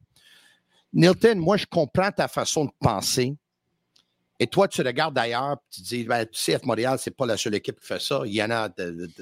[0.94, 3.36] Nilton, moi, je comprends ta façon de penser.
[4.44, 7.56] Et toi, tu regardes d'ailleurs, tu dis, ben, CF Montréal, ce n'est pas la seule
[7.56, 8.24] équipe qui fait ça.
[8.26, 8.68] Il y en a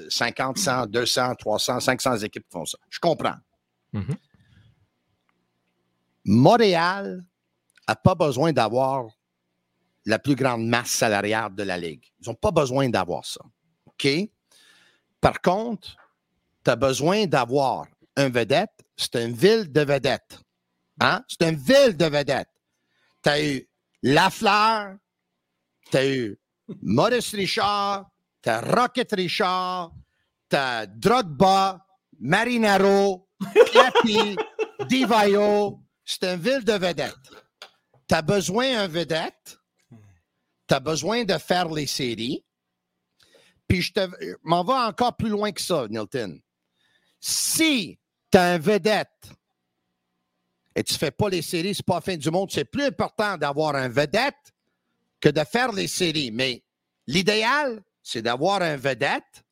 [0.08, 2.76] 50, 100, 200, 300, 500 équipes qui font ça.
[2.90, 3.36] Je comprends.
[3.94, 4.16] Mm-hmm.
[6.24, 7.24] Montréal
[7.86, 9.06] n'a pas besoin d'avoir
[10.06, 12.04] la plus grande masse salariale de la Ligue.
[12.20, 13.42] Ils n'ont pas besoin d'avoir ça.
[13.86, 14.08] OK?
[15.20, 15.94] Par contre,
[16.64, 18.72] tu as besoin d'avoir un vedette.
[18.96, 20.40] C'est une ville de vedettes.
[20.98, 21.22] Hein?
[21.28, 22.50] C'est une ville de vedettes.
[23.22, 23.68] Tu as eu
[24.02, 24.96] Lafleur,
[25.90, 26.38] tu as eu
[26.80, 28.06] Maurice Richard,
[28.42, 29.92] tu as Rocket Richard,
[30.48, 31.84] tu as Drogba,
[32.20, 33.28] Marinaro,
[33.72, 34.36] Clappy,
[34.88, 35.80] Divayo.
[36.04, 37.14] C'est une ville de vedettes.
[38.08, 39.58] Tu as besoin d'un vedette.
[40.68, 42.44] Tu as besoin de faire les séries.
[43.68, 43.90] Puis je
[44.42, 46.40] m'en vais encore plus loin que ça, Nilton.
[47.20, 47.98] Si
[48.30, 49.30] tu as un vedette
[50.74, 52.50] et tu ne fais pas les séries, c'est pas la fin du monde.
[52.50, 54.51] C'est plus important d'avoir un vedette
[55.22, 56.30] que de faire les séries.
[56.30, 56.62] Mais
[57.06, 59.44] l'idéal, c'est d'avoir un vedette,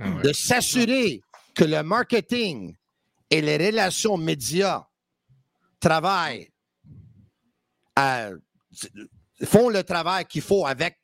[0.00, 1.20] ah de s'assurer
[1.54, 2.74] que le marketing
[3.28, 4.86] et les relations médias
[5.80, 6.50] travaillent,
[9.44, 10.98] font le travail qu'il faut avec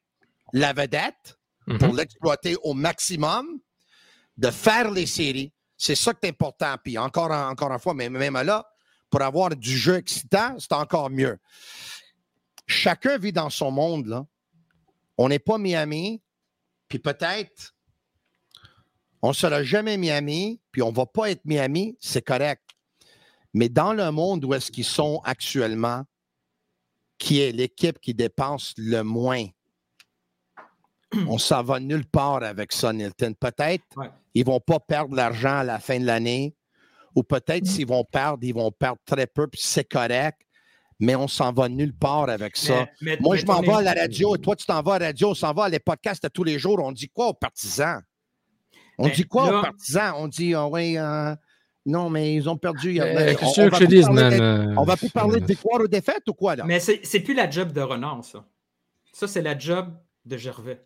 [0.53, 1.39] la vedette
[1.79, 1.97] pour mhm.
[1.97, 3.47] l'exploiter au maximum,
[4.37, 5.53] de faire les séries.
[5.77, 6.77] C'est ça qui est important.
[6.83, 8.67] Puis encore, encore une fois, mais même là,
[9.09, 11.39] pour avoir du jeu excitant, c'est encore mieux.
[12.71, 14.27] Chacun vit dans son monde, là.
[15.19, 16.23] On n'est pas Miami,
[16.89, 17.75] puis peut-être
[19.23, 22.63] on ne sera jamais Miami, puis on ne va pas être Miami, c'est correct.
[23.53, 26.05] Mais dans le monde où est-ce qu'ils sont actuellement,
[27.19, 29.45] qui est l'équipe qui dépense le moins.
[31.27, 33.35] On s'en va nulle part avec ça, Nilton.
[33.35, 33.85] Peut-être
[34.33, 36.55] ils ne vont pas perdre l'argent à la fin de l'année,
[37.17, 37.69] ou peut-être mm.
[37.69, 40.41] s'ils vont perdre, ils vont perdre très peu, puis c'est correct,
[41.01, 42.87] mais on s'en va nulle part avec ça.
[43.21, 45.31] Moi, je m'en vais à la radio, et toi, tu t'en vas à la radio,
[45.31, 46.79] on s'en va à les podcasts à tous les jours.
[46.83, 48.03] On dit quoi aux partisans?
[48.99, 50.15] On dit quoi aux partisans?
[50.19, 51.35] On dit, oh, oui, euh,
[51.87, 53.01] non, mais ils ont perdu.
[53.01, 56.35] Euh, on, on, va plus de, on va plus parler de victoire ou défaite ou
[56.35, 56.65] quoi, là?
[56.67, 58.45] Mais c'est plus la job de Renard, ça.
[59.13, 59.89] Ça, c'est la job
[60.27, 60.85] de Gervais.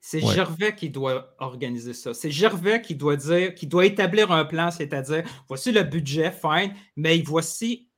[0.00, 2.14] C'est Gervais qui doit organiser ça.
[2.14, 6.72] C'est Gervais qui doit dire, qui doit établir un plan, c'est-à-dire voici le budget, fine,
[6.94, 7.88] mais voici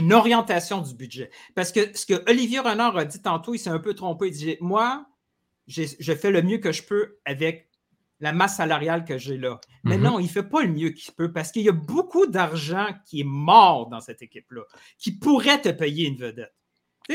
[0.00, 1.30] une orientation du budget.
[1.54, 4.28] Parce que ce que Olivier Renard a dit tantôt, il s'est un peu trompé.
[4.28, 5.06] Il dit Moi,
[5.66, 7.70] je fais le mieux que je peux avec
[8.20, 9.60] la masse salariale que j'ai là.
[9.84, 10.02] Mais mm-hmm.
[10.02, 12.86] non, il ne fait pas le mieux qu'il peut parce qu'il y a beaucoup d'argent
[13.06, 14.62] qui est mort dans cette équipe-là,
[14.98, 16.52] qui pourrait te payer une vedette.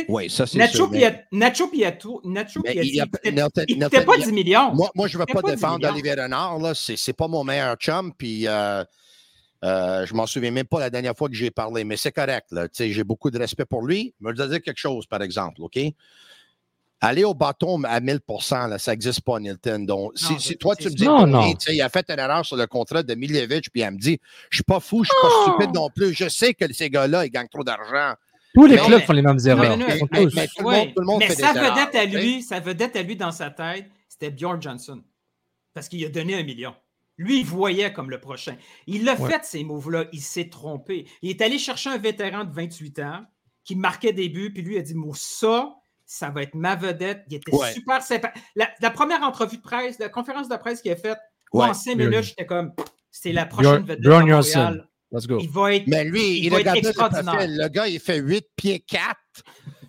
[0.09, 0.89] Oui, ça c'est Nacho.
[1.31, 4.73] Nacho Piato, Nacho il n'était pas 10 millions.
[4.73, 6.75] Moi, moi je ne veux pas, défendre Olivier Renard.
[6.75, 8.13] Ce n'est pas mon meilleur chum.
[8.13, 8.83] Puis euh,
[9.63, 12.11] euh, je ne m'en souviens même pas la dernière fois que j'ai parlé, mais c'est
[12.11, 12.53] correct.
[12.77, 14.13] J'ai beaucoup de respect pour lui.
[14.21, 15.61] Je me dire quelque chose, par exemple.
[15.61, 15.79] OK?
[17.01, 18.19] Aller au bâton à 1000
[18.51, 19.79] là, ça n'existe pas, Nilton.
[19.79, 21.53] Donc, si, toi, tu me dis, non, non.
[21.67, 24.55] il a fait une erreur sur le contrat de Milevich, puis elle me dit, je
[24.55, 26.13] ne suis pas fou, je ne suis pas stupide non plus.
[26.13, 28.15] Je sais que ces gars-là, ils gagnent trop d'argent.
[28.53, 29.77] Tous les clubs font les mêmes erreurs.
[29.77, 35.01] Mais, sa vedette à lui, sa vedette à lui dans sa tête, c'était Bjorn Johnson.
[35.73, 36.73] Parce qu'il a donné un million.
[37.17, 38.57] Lui, il voyait comme le prochain.
[38.87, 40.05] Il a fait, ces moves-là.
[40.11, 41.07] Il s'est trompé.
[41.21, 43.25] Il est allé chercher un vétéran de 28 ans
[43.63, 47.23] qui marquait des buts, puis lui a dit Moi, ça, ça va être ma vedette.
[47.29, 48.33] Il était super sympa.
[48.55, 51.19] La, première entrevue de presse, la conférence de presse qu'il a faite,
[51.53, 52.73] en cinq minutes, j'étais comme
[53.11, 54.03] C'est la prochaine vedette.
[55.11, 55.37] Let's go.
[55.39, 57.47] Il va être, Mais lui, il, va être extraordinaire.
[57.47, 59.15] Le gars, il fait 8 pieds 4,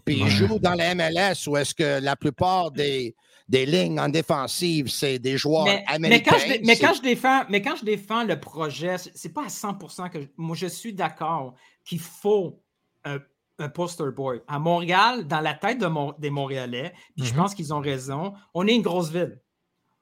[0.04, 3.16] puis il joue dans la MLS où est-ce que la plupart des,
[3.48, 5.98] des lignes en défensive, c'est des joueurs américains.
[6.08, 9.44] Mais quand, je, mais, quand je défends, mais quand je défends le projet, c'est pas
[9.44, 12.60] à 100% que moi, je suis d'accord qu'il faut
[13.04, 13.20] un,
[13.68, 14.42] poster boy.
[14.48, 15.88] À Montréal, dans la tête de
[16.20, 17.36] des Montréalais, puis je mm-hmm.
[17.36, 19.40] pense qu'ils ont raison, on est une grosse ville.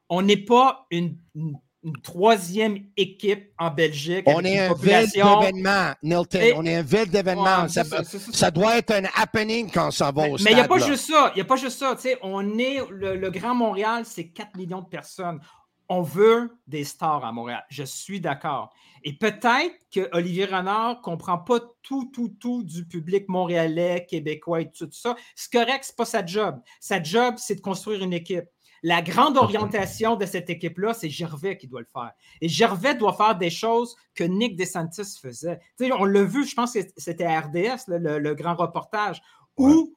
[0.08, 1.54] On n'est pas une une
[2.02, 4.24] troisième équipe en Belgique.
[4.26, 6.54] On est un ville d'événement, Nilton.
[6.56, 7.68] on est un ville d'événement.
[7.68, 10.36] ça, doit être un happening quand ça va au.
[10.42, 11.32] Mais il n'y a pas juste ça.
[11.34, 11.96] Il n'y a pas juste ça.
[12.22, 15.40] on est, le, Grand Montréal, c'est 4 millions de personnes.
[15.88, 17.62] On veut des stars à Montréal.
[17.68, 18.72] Je suis d'accord.
[19.02, 24.62] Et peut-être que Olivier Renard ne comprend pas tout, tout, tout du public montréalais, québécois
[24.62, 25.14] et tout ça.
[25.36, 26.58] C'est correct, ce n'est pas sa job.
[26.80, 28.46] Sa job, c'est de construire une équipe.
[28.86, 32.12] La grande orientation de cette équipe-là, c'est Gervais qui doit le faire.
[32.42, 35.58] Et Gervais doit faire des choses que Nick DeSantis faisait.
[35.80, 39.22] on l'a vu, je pense que c'était à RDS, le, grand reportage,
[39.56, 39.96] où,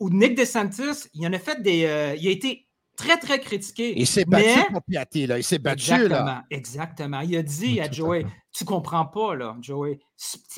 [0.00, 1.84] où Nick DeSantis, il en a fait des.
[1.84, 2.66] Euh, il a été
[2.96, 3.92] très, très critiqué.
[4.00, 5.36] Il s'est battu pour Piatti, là.
[5.36, 6.44] Il s'est battu, exactement, là.
[6.50, 7.20] Exactement.
[7.20, 9.98] Il a dit à Joey, tu comprends pas, là, Joey,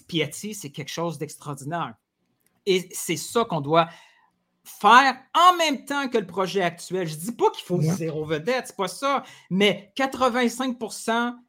[0.06, 1.94] Piatti, c'est quelque chose d'extraordinaire.
[2.66, 3.88] Et c'est ça qu'on doit
[4.64, 7.06] faire en même temps que le projet actuel.
[7.06, 10.78] Je ne dis pas qu'il faut zéro vedette, c'est pas ça, mais 85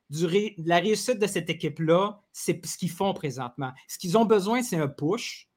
[0.09, 3.71] du de la réussite de cette équipe-là, c'est ce qu'ils font présentement.
[3.87, 5.47] Ce qu'ils ont besoin, c'est un push.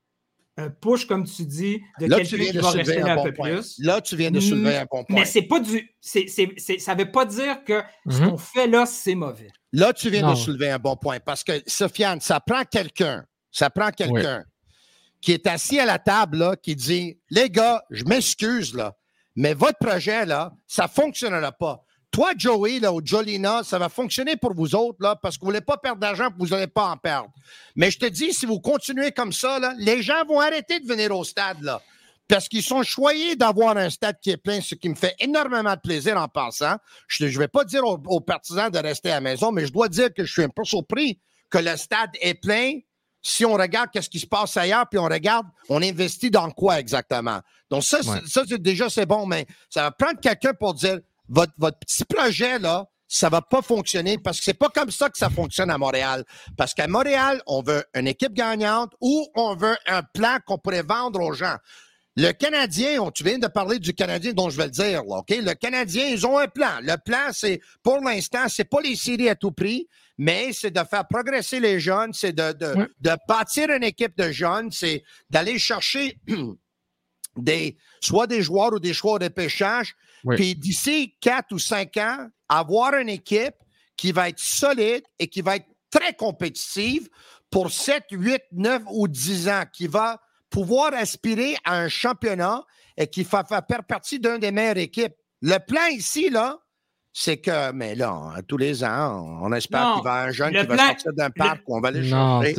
[0.57, 3.79] Un push, comme tu dis, de quelqu'un qui va rester un, peu plus.
[3.79, 5.21] Là, tu viens de soulever un bon point.
[5.21, 5.95] Mais c'est pas du.
[6.01, 8.31] ça ne veut pas dire que ce mhm.
[8.31, 9.51] qu'on fait là, c'est mauvais.
[9.73, 13.25] Là, tu viens de soulever un bon point parce que, Sofiane, ça prend quelqu'un.
[13.51, 14.45] Ça prend quelqu'un
[15.21, 18.95] qui est assis à la table, là, qui dit Les gars, je m'excuse, là,
[19.37, 21.85] mais votre projet, là, ça ne fonctionnera pas.
[22.11, 25.53] Toi, Joey, là, ou Jolina, ça va fonctionner pour vous autres, là, parce que vous
[25.53, 27.29] ne voulez pas perdre d'argent, vous n'allez pas en perdre.
[27.77, 30.87] Mais je te dis, si vous continuez comme ça, là, les gens vont arrêter de
[30.87, 31.83] venir au stade, là.
[32.27, 35.75] Parce qu'ils sont choyés d'avoir un stade qui est plein, ce qui me fait énormément
[35.75, 36.77] de plaisir en passant.
[37.07, 39.73] Je ne vais pas dire aux, aux partisans de rester à la maison, mais je
[39.73, 42.81] dois dire que je suis un peu surpris que le stade est plein
[43.23, 46.79] si on regarde qu'est-ce qui se passe ailleurs, puis on regarde, on investit dans quoi
[46.79, 47.41] exactement?
[47.71, 50.99] Donc ça, ça déjà, c'est bon, mais ça va prendre quelqu'un pour dire,
[51.29, 55.09] votre, votre petit projet, là, ça va pas fonctionner parce que c'est pas comme ça
[55.09, 56.25] que ça fonctionne à Montréal.
[56.57, 60.83] Parce qu'à Montréal, on veut une équipe gagnante ou on veut un plan qu'on pourrait
[60.83, 61.57] vendre aux gens.
[62.17, 65.31] Le Canadien, tu viens de parler du Canadien dont je vais le dire, là, OK?
[65.31, 66.81] Le Canadien, ils ont un plan.
[66.83, 69.87] Le plan, c'est, pour l'instant, c'est pas les séries à tout prix,
[70.19, 74.71] mais c'est de faire progresser les jeunes, c'est de, de, bâtir une équipe de jeunes,
[74.73, 76.19] c'est d'aller chercher
[77.37, 79.95] des, soit des joueurs ou des choix de pêchage,
[80.31, 83.55] puis d'ici quatre ou cinq ans, avoir une équipe
[83.97, 87.09] qui va être solide et qui va être très compétitive
[87.51, 92.65] pour 7, 8, 9 ou 10 ans, qui va pouvoir aspirer à un championnat
[92.97, 95.15] et qu'il va faire partie d'une des meilleures équipes.
[95.41, 96.59] Le plan ici, là,
[97.21, 100.53] c'est que, mais là, tous les ans, on espère qu'il va y avoir un jeune
[100.53, 102.55] qui va sortir d'un parc où on va aller changer.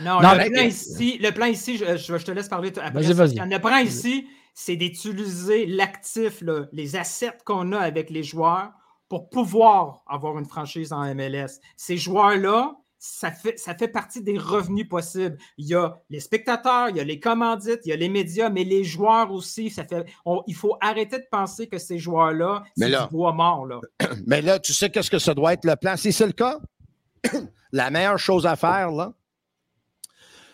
[0.00, 3.02] Non, le, plan ici, le plan ici, je, te laisse parler après.
[3.02, 3.34] Vas-y, vas-y.
[3.34, 8.72] Le plan ici, c'est d'utiliser l'actif, les assets qu'on a avec les joueurs
[9.10, 11.60] pour pouvoir avoir une franchise en MLS.
[11.76, 12.74] Ces joueurs-là,
[13.04, 15.36] ça fait, ça fait partie des revenus possibles.
[15.58, 18.48] Il y a les spectateurs, il y a les commandites, il y a les médias,
[18.48, 19.70] mais les joueurs aussi.
[19.70, 20.06] Ça fait,
[20.46, 23.66] il faut arrêter de penser que ces joueurs-là, c'est du bois mort.
[23.66, 23.80] Là.
[24.28, 25.96] Mais là, tu sais qu'est-ce que ça doit être le plan?
[25.96, 26.60] Si c'est le cas,
[27.72, 29.12] la meilleure chose à faire, là,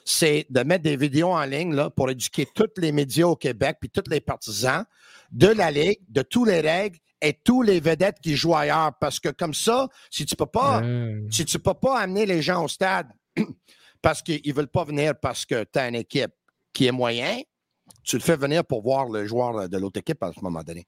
[0.07, 3.77] c'est de mettre des vidéos en ligne là, pour éduquer tous les médias au Québec
[3.79, 4.87] puis tous les partisans
[5.33, 8.93] de la Ligue, de tous les règles et tous les vedettes qui jouent ailleurs.
[9.01, 10.83] Parce que comme ça, si tu peux pas,
[11.31, 13.09] si tu peux pas amener les gens au stade
[14.03, 16.33] parce qu'ils ne veulent pas venir parce que tu as une équipe
[16.73, 17.41] qui est moyen,
[18.05, 20.87] tu le fais venir pour voir le joueur de l'autre équipe à ce moment donné.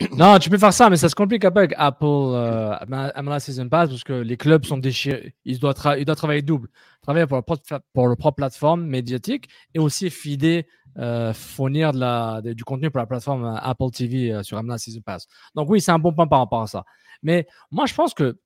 [0.16, 2.76] non, tu peux faire ça, mais ça se complique un peu avec Apple euh,
[3.22, 5.34] MLS Season Pass parce que les clubs sont déchirés.
[5.44, 6.68] Ils doivent, travailler double.
[7.02, 7.62] Travailler pour leur, propre,
[7.92, 10.66] pour leur propre plateforme médiatique et aussi fider
[10.98, 14.76] euh, fournir de la, du contenu pour la plateforme euh, Apple TV euh, sur Amazon
[14.76, 15.26] Season Pass.
[15.54, 16.84] Donc oui, c'est un bon point par rapport à ça.
[17.22, 18.38] Mais moi, je pense que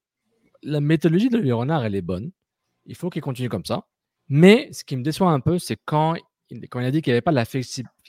[0.62, 2.30] la méthodologie de Léonard, elle est bonne.
[2.84, 3.86] Il faut qu'il continue comme ça.
[4.28, 6.14] Mais ce qui me déçoit un peu, c'est quand,
[6.70, 7.44] quand il a dit qu'il n'y avait pas la,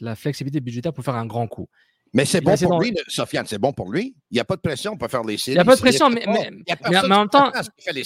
[0.02, 1.68] la flexibilité budgétaire pour faire un grand coup.
[2.14, 4.16] Mais c'est bon pour lui, Sofiane, c'est bon pour lui.
[4.32, 5.56] Il n'y a pas de pression, on peut faire les séries.
[5.56, 6.52] Il n'y a pas de pression, mais, mais,
[6.90, 7.52] mais, en même temps,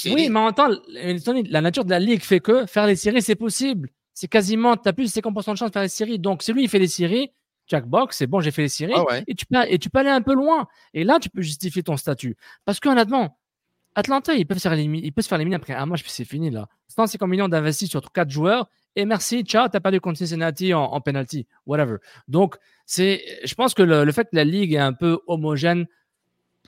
[0.05, 0.69] oui, mais en même temps,
[1.49, 3.89] la nature de la ligue fait que faire les séries, c'est possible
[4.21, 6.19] c'est quasiment, tu as plus de 50% de chance de faire les séries.
[6.19, 7.31] Donc, c'est lui, il fait les séries.
[7.65, 8.93] Jackbox, c'est bon, j'ai fait les séries.
[8.95, 10.67] Ah et, tu peux, et tu peux aller un peu loin.
[10.93, 12.37] Et là, tu peux justifier ton statut.
[12.63, 13.39] Parce que, honnêtement,
[13.95, 16.11] Atlanta, ils peuvent, se faire éliminer, ils peuvent se faire éliminer après un match, puis
[16.11, 16.67] c'est fini là.
[16.89, 18.69] 150 millions d'investis sur 4 joueurs.
[18.95, 21.95] Et merci, ciao, t'as perdu contre Cincinnati en, en penalty, whatever.
[22.27, 25.87] Donc, c'est, je pense que le, le, fait que la ligue est un peu homogène,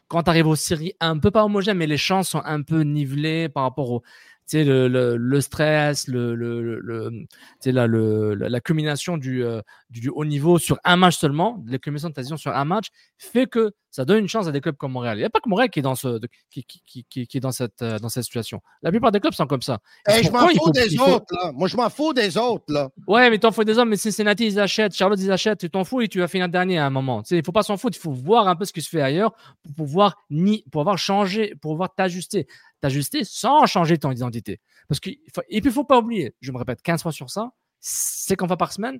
[0.07, 2.81] quand tu arrives aux séries, un peu pas homogène, mais les chances sont un peu
[2.81, 4.03] nivelées par rapport au
[4.51, 10.77] le, le, le, stress, le, le, le, la culmination du, euh, du, haut niveau sur
[10.83, 12.87] un match seulement, l'accumulation de ta sur un match,
[13.17, 15.17] fait que ça donne une chance à des clubs comme Montréal.
[15.17, 16.19] Il n'y a pas que Montréal qui est dans, ce,
[16.49, 18.59] qui, qui, qui, qui est dans, cette, euh, dans cette situation.
[18.81, 19.79] La plupart des clubs sont comme ça.
[20.07, 21.51] je m'en fous des autres, là.
[21.53, 22.89] Moi, je m'en fous des autres, là.
[23.07, 25.83] Ouais, mais t'en fous des autres, mais Cincinnati, ils achètent, Charlotte, ils achètent, tu t'en
[25.83, 27.21] fous et tu vas finir dernier à un moment.
[27.29, 29.01] Il ne faut pas s'en foutre, il faut voir un peu ce qui se fait
[29.01, 29.31] ailleurs
[29.63, 32.47] pour pouvoir, ni, pour pouvoir changer, pour pouvoir t'ajuster
[32.83, 34.59] t'ajuster sans changer ton identité.
[34.89, 37.29] Parce que, et puis, il ne faut pas oublier, je me répète 15 fois sur
[37.29, 38.99] ça, c'est qu'en fois par semaine,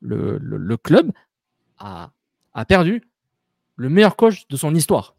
[0.00, 1.10] le, le, club
[1.78, 2.10] a,
[2.52, 3.02] a, perdu
[3.82, 5.16] le meilleur coach de son histoire.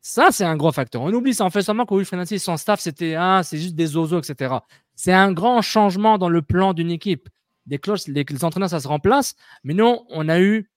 [0.00, 1.00] Ça, c'est un gros facteur.
[1.00, 1.44] On oublie ça.
[1.44, 4.56] On fait seulement qu'au Fernandez, son staff, c'était ah, c'est juste des oiseaux, etc.
[4.96, 7.28] C'est un grand changement dans le plan d'une équipe.
[7.66, 9.36] Des cloches, les, les entraîneurs, ça se remplace.
[9.62, 10.68] Mais non, on a eu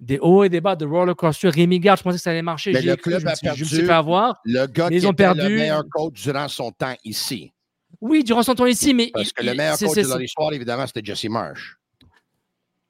[0.00, 1.50] des hauts et des bas de roller coaster.
[1.50, 2.72] Rémi Garde, je pensais que ça allait marcher.
[2.72, 3.60] Mais le club a perdu.
[3.60, 4.40] Je me suis fait avoir.
[4.44, 5.40] Le gars qui ont était perdu.
[5.42, 7.52] le meilleur coach durant son temps ici.
[8.00, 9.10] Oui, durant son temps ici, mais.
[9.14, 11.76] Parce que le meilleur coach de l'histoire, évidemment, c'était Jesse Marsh.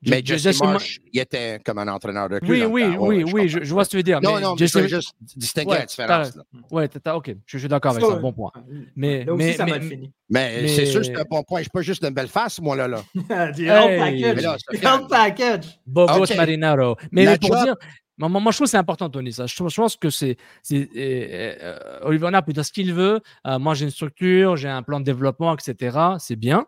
[0.07, 2.51] Mais Jesse, Marsh, il était comme un entraîneur de club.
[2.51, 4.21] Oui, oui, oui, oui, je, vois ce que tu veux dire.
[4.21, 4.73] Non, non, Jesse...
[4.73, 6.39] je veux juste distinguer la différence.
[6.71, 8.53] Oui, ok, je, suis d'accord avec ça, bon point.
[8.97, 10.13] Mais, là aussi, mais, ça mais, fini.
[10.29, 11.61] Mais, c'est sûr que c'est un bon point.
[11.61, 12.89] Je suis pas juste une belle face, moi, là.
[12.89, 13.03] là.
[13.15, 14.63] The package.
[14.73, 15.81] The package.
[15.87, 16.97] Bogos Marinaro.
[17.13, 17.77] Mais pour dire,
[18.17, 19.33] moi, moi, je trouve que c'est important, Tony.
[19.33, 19.47] Ça.
[19.47, 20.37] Je, je pense que c'est.
[20.73, 23.21] Euh, Oliver Knapp peut dire ce qu'il veut.
[23.47, 25.99] Euh, moi, j'ai une structure, j'ai un plan de développement, etc.
[26.19, 26.67] C'est bien.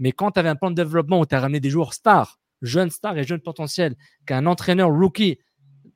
[0.00, 2.39] Mais quand tu avais un plan de développement où tu as ramené des joueurs stars,
[2.62, 3.94] jeunes stars et jeunes potentiels,
[4.26, 5.38] qu'un entraîneur rookie,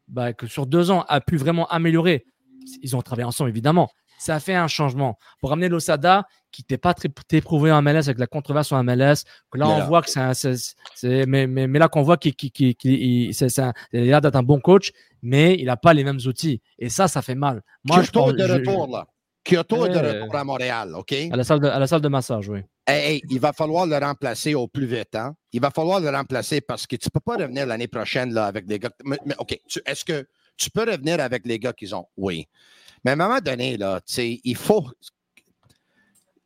[0.08, 2.26] bah, que sur deux ans, a pu vraiment améliorer,
[2.82, 3.90] ils ont travaillé ensemble, évidemment.
[4.18, 5.18] Ça a fait un changement.
[5.40, 9.24] Pour ramener l'Osada, qui n'était pas très éprouvé en MLS avec la controverse en MLS,
[9.50, 12.74] que là, on voit que c'est mais, mais, mais, là qu'on voit qu'il qu qu
[12.74, 16.62] qu c'est a l'air d'être un bon coach, mais il n'a pas les mêmes outils.
[16.78, 17.62] Et ça, ça fait mal.
[17.82, 19.06] Moi, Kyoto je, de retour, là?
[19.44, 21.12] Kyoto est de retour à Montréal, OK?
[21.12, 22.60] À la salle de, à la salle de massage, oui.
[22.86, 25.14] Hey, il va falloir le remplacer au plus vite.
[25.14, 25.34] Hein?
[25.52, 28.46] Il va falloir le remplacer parce que tu ne peux pas revenir l'année prochaine là,
[28.46, 28.90] avec des gars.
[29.04, 32.06] Mais, OK, est-ce que tu peux revenir avec les gars qu'ils ont?
[32.16, 32.46] Oui.
[33.04, 34.86] Mais à un moment donné, là, il faut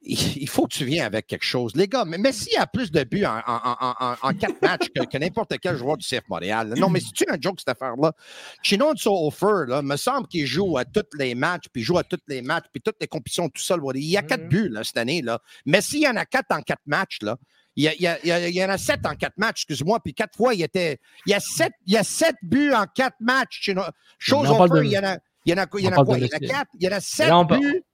[0.00, 1.74] il faut que tu viennes avec quelque chose.
[1.74, 5.76] Les gars, mais Messi a plus de buts en, en, quatre matchs que, n'importe quel
[5.76, 6.74] joueur du CF Montréal.
[6.76, 8.12] Non, mais c'est-tu un joke, cette affaire-là?
[8.62, 12.04] Chino Offer, là, me semble qu'il joue à tous les matchs, puis il joue à
[12.04, 13.80] tous les matchs, puis toutes les compétitions tout seul.
[13.94, 14.48] Il y a quatre mm-hmm.
[14.48, 15.20] buts là, cette année.
[15.20, 15.40] Là.
[15.66, 17.18] Messi, il y en a quatre en quatre matchs.
[17.22, 17.36] Là.
[17.74, 20.54] Il y, a, il, y en a sept en quatre matchs, excuse-moi, puis quatre fois,
[20.54, 20.98] il était.
[21.26, 23.70] Il y a sept, il y a sept buts en quatre matchs.
[24.18, 25.18] Chose Offer, il y en a.
[25.44, 26.18] Il y en a, il y en a quoi?
[26.18, 26.70] Il y en a quatre?
[26.78, 27.84] Il y en a sept buts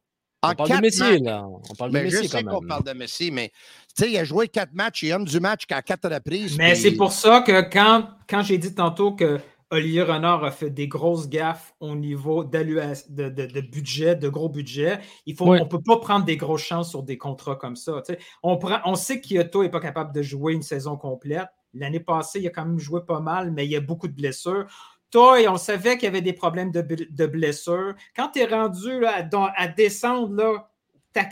[0.51, 1.47] on parle de Messi, là.
[1.47, 3.53] On parle de Messi, je sais qu'on parle de Messi, mais
[3.97, 6.57] tu sais, il a joué quatre matchs et homme du match qu'à quatre reprises.
[6.59, 9.41] Mais c'est pour ça que quand, quand j'ai dit tantôt que
[9.75, 15.01] Olivier Renard a fait des grosses gaffes au niveau de, de, budget, de gros budget.
[15.27, 18.03] Il faut, On ne peut pas prendre des grosses chances sur des contrats comme ça.
[18.43, 21.49] On, prend, on sait Kyoto n'est pas capable de jouer une saison complète.
[21.73, 24.13] L'année passée, il a quand même joué pas mal, mais il y a beaucoup de
[24.13, 24.67] blessures.
[25.15, 27.95] Toi, on savait qu'il y avait des problèmes de, blessures.
[28.17, 29.25] Quand tu es rendu là,
[29.57, 30.69] à, descendre, là,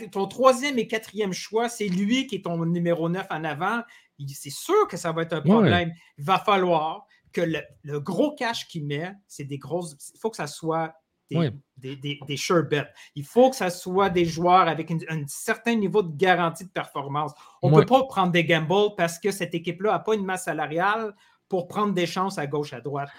[0.09, 3.81] ton troisième et quatrième choix, c'est lui qui est ton numéro 9 en avant.
[4.25, 5.91] C'est sûr que ça va être un problème.
[6.17, 9.97] Il va falloir que le, gros cash qu'il met, c'est des grosses.
[10.15, 10.93] Il faut que ça soit
[11.29, 12.87] des, des, sure bets.
[13.15, 17.33] Il faut que ça soit des joueurs avec un certain niveau de garantie de performance.
[17.61, 20.45] On ne peut pas prendre des gambles parce que cette équipe-là n'a pas une masse
[20.45, 21.13] salariale
[21.49, 23.09] pour prendre des chances à gauche, à droite.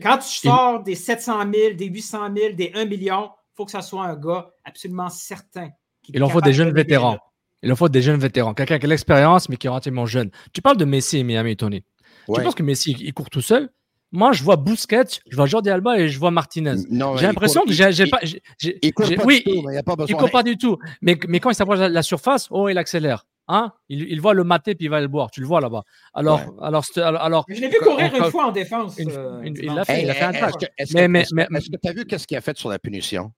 [0.00, 3.70] Quand tu sors des 700 000, des 800 000, des 1 million, il faut que
[3.70, 5.68] ça soit un gars absolument certain.
[6.08, 7.18] Il en faut des jeunes vétérans.
[7.62, 8.54] Il en faut des jeunes vétérans.
[8.54, 10.30] Quelqu'un qui a l'expérience, mais qui est relativement jeune.
[10.52, 11.84] Tu parles de Messi et Miami, Tony.
[12.32, 13.70] Tu penses que Messi, il court tout seul?
[14.14, 16.74] Moi, je vois Busquets, je vois Jordi Alba et je vois Martinez.
[16.90, 18.20] J'ai l'impression que j'ai pas.
[18.60, 20.06] Il court pas oui, du tout, mais il a pas besoin.
[20.08, 20.76] Il court pas du tout.
[21.00, 23.26] Mais, mais quand il s'approche de la surface, oh, il accélère.
[23.48, 23.72] Hein?
[23.88, 25.30] Il, il, voit le maté puis il va le boire.
[25.30, 25.82] Tu le vois là-bas.
[26.14, 28.96] Alors, alors, alors, je l'ai vu courir une fois en défense.
[29.00, 30.32] Euh, il l'a fait, il a fait un.
[30.78, 33.32] Est-ce que tu as vu qu'est-ce qu'il a fait sur la punition?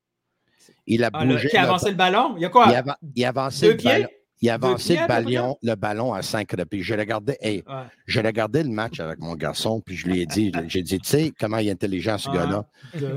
[0.86, 1.48] Il a ah, bougé.
[1.48, 2.34] qui a avancé le ballon?
[2.36, 2.66] Il y a quoi?
[3.14, 4.08] Il a, avancé le ballon.
[4.44, 6.82] Il a avancé le ballon, le ballon à 5 reprises.
[6.82, 7.64] Je regardais, hey,
[8.04, 11.08] je regardais le match avec mon garçon, puis je lui ai dit, j'ai dit, tu
[11.08, 12.66] sais comment il est intelligent ce gars-là?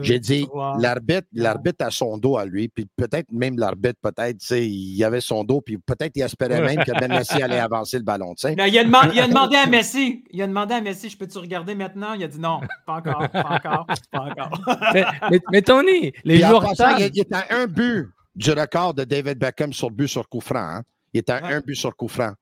[0.02, 0.48] J'ai dit,
[0.80, 5.04] l'arbitre, l'arbitre a son dos à lui, puis peut-être même l'arbitre, peut-être, tu sais, il
[5.04, 8.34] avait son dos, puis peut-être il espérait même que Ben Messi allait avancer le ballon,
[8.34, 8.54] tu sais.
[8.54, 11.40] Il a, demandé, il a demandé à Messi, il a demandé à Messi, je peux-tu
[11.40, 12.14] regarder maintenant?
[12.14, 14.62] Il a dit non, pas encore, pas encore, pas encore.
[15.52, 16.72] mais, Tony, les joueurs.
[17.00, 20.30] il, il est à un but du record de David Beckham sur le but sur
[20.30, 20.60] coup franc.
[20.60, 20.84] Hein?
[21.14, 22.34] Il était à un but sur coup franc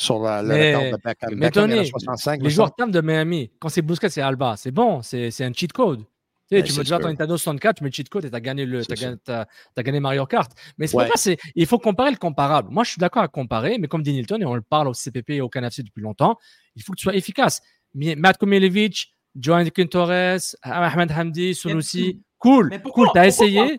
[0.00, 1.34] sur le record de Beckham.
[1.34, 5.44] Mais Tony, 65, les joueurs de Miami, quand c'est Busquets, c'est Alba, c'est bon, c'est
[5.44, 6.00] un cheat code.
[6.00, 8.30] Tu, sais, ben, tu veux déjà ton Nintendo 64, tu mets le cheat code et
[8.30, 10.50] tu as gagné, le, as gagné, Mario Kart.
[10.78, 12.70] Mais c'est pas ça, il faut comparer le comparable.
[12.72, 14.94] Moi, je suis d'accord à comparer, mais comme dit Nilton, et on le parle au
[14.94, 16.38] CPP et au Canafc depuis longtemps,
[16.74, 17.60] il faut que tu sois efficace.
[17.94, 23.76] Matt Komilevich, Joan Torres, Ahmed Hamdi, Sunusi, cool, mais pourquoi, cool, t'as essayé.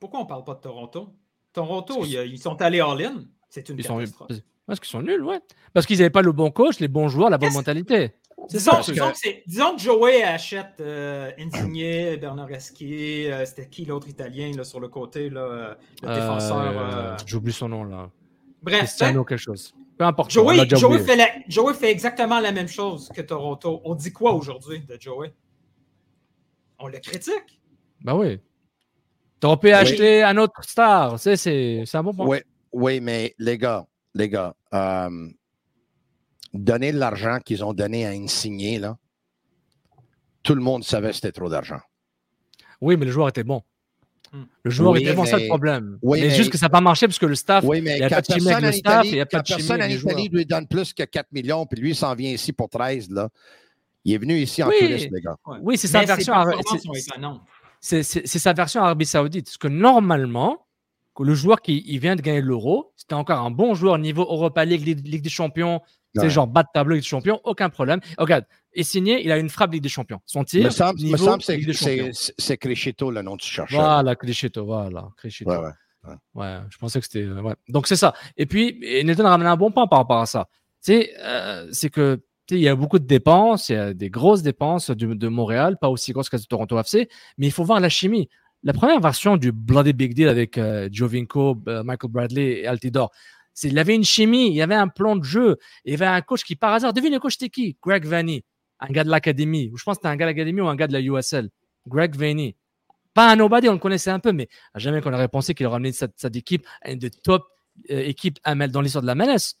[0.00, 0.98] Pourquoi on parle pas de Toronto?
[0.98, 1.16] Toronto,
[1.56, 3.26] ils, sont allés en ligne.
[3.48, 4.32] C'est une ils catastrophe.
[4.32, 5.40] Sont, parce qu'ils sont nuls, ouais.
[5.72, 8.12] Parce qu'ils n'avaient pas le bon coach, les bons joueurs, la bonne mentalité.
[8.48, 9.46] Disons, que...
[9.46, 14.80] disons, que Joey achète euh, Insigne, Bernard Gasquet, euh, c'était qui l'autre italien là, sur
[14.80, 18.10] le côté, là, euh, le défenseur euh, J'oublie son nom là.
[18.62, 18.78] Bref.
[18.78, 19.74] Cristiano, quelque chose.
[19.98, 20.30] Peu importe.
[20.30, 23.80] Joey, Joey, fait Joey, fait exactement la même chose que Toronto.
[23.84, 25.34] On dit quoi aujourd'hui de Joey?
[26.78, 27.60] On le critique.
[28.02, 28.40] Ben oui.
[29.40, 31.18] T'aurais pu acheter un autre star.
[31.18, 32.26] C'est un bon point.
[32.26, 32.38] Oui,
[32.72, 35.28] oui, mais les gars, les gars, euh,
[36.52, 38.96] donner de l'argent qu'ils ont donné à Insigné, là,
[40.42, 41.80] tout le monde savait que c'était trop d'argent.
[42.80, 43.62] Oui, mais le joueur était bon.
[44.32, 44.44] Hmm.
[44.62, 45.98] Le joueur était bon, c'est le problème.
[46.02, 48.00] Oui, mais, juste que ça n'a pas marché parce que le staff, oui, mais il
[48.00, 49.82] n'y a pas de chimie avec le staff, il n'y a pas de chimie personne
[49.82, 52.68] en Italie lui donne plus que 4 millions, puis lui, il s'en vient ici pour
[52.68, 53.28] 13, là.
[54.04, 55.36] Il est venu ici en touriste, les gars.
[55.62, 56.34] Oui, c'est sa version
[56.64, 57.18] c'est
[57.80, 59.46] sa version Arabie Saoudite.
[59.46, 60.66] Parce que normalement,
[61.18, 64.64] le joueur qui il vient de gagner l'euro, c'était encore un bon joueur niveau Europa
[64.64, 65.80] League, Ligue, des Champions,
[66.14, 68.00] c'est genre bas de tableau Ligue des Champions, aucun problème.
[68.18, 70.20] regarde, et signé, il a une frappe Ligue des Champions.
[70.26, 71.42] Son tir, me semble, semble
[72.12, 73.80] c'est Crescito le nom du chercheur.
[73.80, 75.50] Voilà, Crescito, voilà, Crescito.
[75.50, 75.58] Ouais,
[76.04, 76.14] ouais.
[76.34, 77.26] ouais, je pensais que c'était.
[77.26, 77.54] Ouais.
[77.68, 78.14] Donc c'est ça.
[78.36, 80.48] Et puis, Nathan a ramené un bon point par rapport à ça.
[80.88, 82.20] Euh, c'est que
[82.50, 85.88] il y a beaucoup de dépenses, il y a des grosses dépenses de, Montréal, pas
[85.88, 88.28] aussi grosses que de Toronto FC, mais il faut voir la chimie.
[88.62, 93.12] La première version du Bloody Big Deal avec euh, Jovinko, euh, Michael Bradley et Altidore,
[93.54, 96.06] c'est, il avait une chimie, il y avait un plan de jeu, il y avait
[96.06, 97.76] un coach qui, par hasard, devine le coach c'était qui?
[97.82, 98.44] Greg Vanny,
[98.80, 100.76] un gars de l'académie, ou je pense que c'était un gars de l'académie ou un
[100.76, 101.50] gars de la USL.
[101.86, 102.56] Greg Vanny.
[103.14, 105.76] Pas un nobody, on le connaissait un peu, mais jamais qu'on aurait pensé qu'il aurait
[105.76, 107.46] amené cette, équipe une de top
[107.90, 109.56] euh, équipes dans l'histoire de la MLS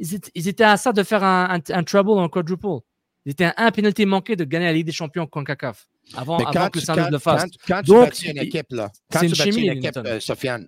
[0.00, 2.80] ils étaient, à ça de faire un, un, trouble en quadruple.
[3.26, 5.86] Ils étaient à un penalty manqué de gagner la Ligue des Champions contre CACAF.
[6.16, 7.50] Avant, avant que ça le fasse.
[7.66, 10.66] Quand, tu bâtis une équipe, là, quand tu bâtis une équipe, euh, Sofiane,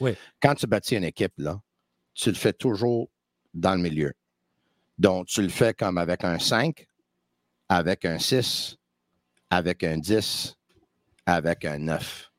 [0.00, 0.12] oui.
[0.40, 1.60] quand tu bâtis une équipe, là,
[2.14, 3.08] tu le fais toujours
[3.54, 4.12] dans le milieu.
[4.98, 6.86] Donc, tu le fais comme avec un 5,
[7.68, 8.76] avec un 6,
[9.50, 10.54] avec un 10,
[11.24, 12.30] avec un 9.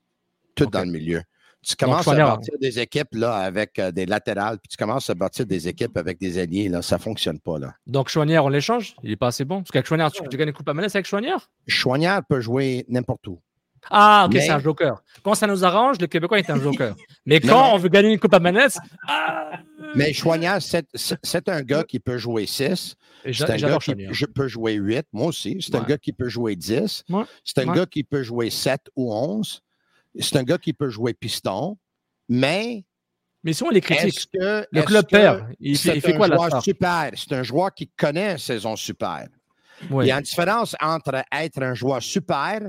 [0.55, 1.21] Tout dans le milieu.
[1.67, 5.15] Tu commences à bâtir des équipes là, avec euh, des latérales, puis tu commences à
[5.15, 6.69] bâtir des équipes avec des alliés.
[6.69, 7.59] Là, ça ne fonctionne pas.
[7.59, 7.73] Là.
[7.85, 8.95] Donc, Chouanière, on l'échange?
[9.03, 9.57] Il n'est pas assez bon?
[9.57, 11.49] Parce qu'avec Chouanière, tu, tu gagnes une coupe à MLS avec Chouanière?
[11.67, 13.41] Chouanière peut jouer n'importe où.
[13.89, 15.01] Ah, ok, c'est un joker.
[15.23, 16.95] Quand ça nous arrange, le Québécois est un joker.
[17.25, 19.51] Mais quand on veut gagner une Coupe à manette, ah!
[19.95, 22.95] Mais Choignard, c'est un gars qui peut jouer 6.
[23.31, 25.05] C'est un gars qui peut jouer 8.
[25.13, 25.57] Moi aussi.
[25.61, 27.03] C'est un gars qui peut jouer 10.
[27.43, 29.61] C'est un gars qui peut jouer 7 ou 11.
[30.19, 31.77] C'est un gars qui peut jouer piston.
[32.29, 32.85] Mais.
[33.43, 35.47] Mais si on les critique, le club perd.
[35.59, 37.11] Il fait, quoi là super?
[37.15, 39.27] C'est un joueur qui connaît une saison super.
[39.89, 42.61] Il y a une différence entre être un joueur super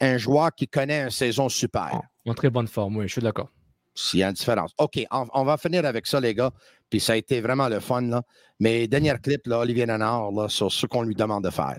[0.00, 2.00] et un joueur qui connaît une saison super.
[2.26, 3.50] En très bonne forme, oui, je suis d'accord.
[3.94, 4.72] S'il y a une différence.
[4.78, 6.50] OK, on, va finir avec ça, les gars.
[6.90, 8.02] Puis ça a été vraiment le fun.
[8.02, 8.22] Là.
[8.60, 11.78] Mais dernier clip, là, Olivier Nanard, là, sur ce qu'on lui demande de faire.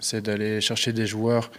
[0.00, 1.50] c'est d'aller chercher des joueurs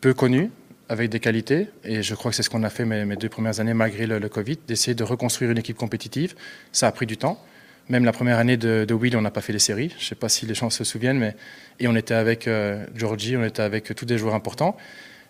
[0.00, 0.50] peu connus,
[0.88, 1.68] avec des qualités.
[1.84, 4.28] Et je crois que c'est ce qu'on a fait mes, deux premières années, malgré le,
[4.28, 6.34] Covid, d'essayer de reconstruire une équipe compétitive.
[6.72, 7.42] Ça a pris du temps.
[7.88, 9.90] Même la première année de, Will, on n'a pas fait les séries.
[9.98, 11.36] Je ne sais pas si les gens se souviennent, mais
[11.80, 14.76] et on était avec euh, Georgie, on était avec tous des joueurs importants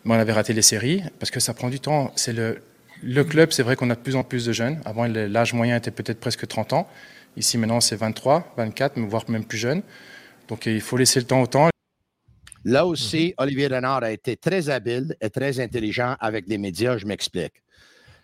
[0.05, 2.13] mais on avait raté les séries parce que ça prend du temps.
[2.17, 2.59] C'est le,
[3.03, 4.81] le club, c'est vrai qu'on a de plus en plus de jeunes.
[4.85, 6.89] Avant, l'âge moyen était peut-être presque 30 ans.
[7.37, 9.83] Ici, maintenant, c'est 23, 24, voire même plus jeune.
[10.49, 11.69] Donc, il faut laisser le temps au temps.
[12.65, 13.35] Là aussi, mhm.
[13.39, 16.97] Olivier Renard a été très habile et très intelligent avec les médias.
[16.97, 17.63] Je m'explique.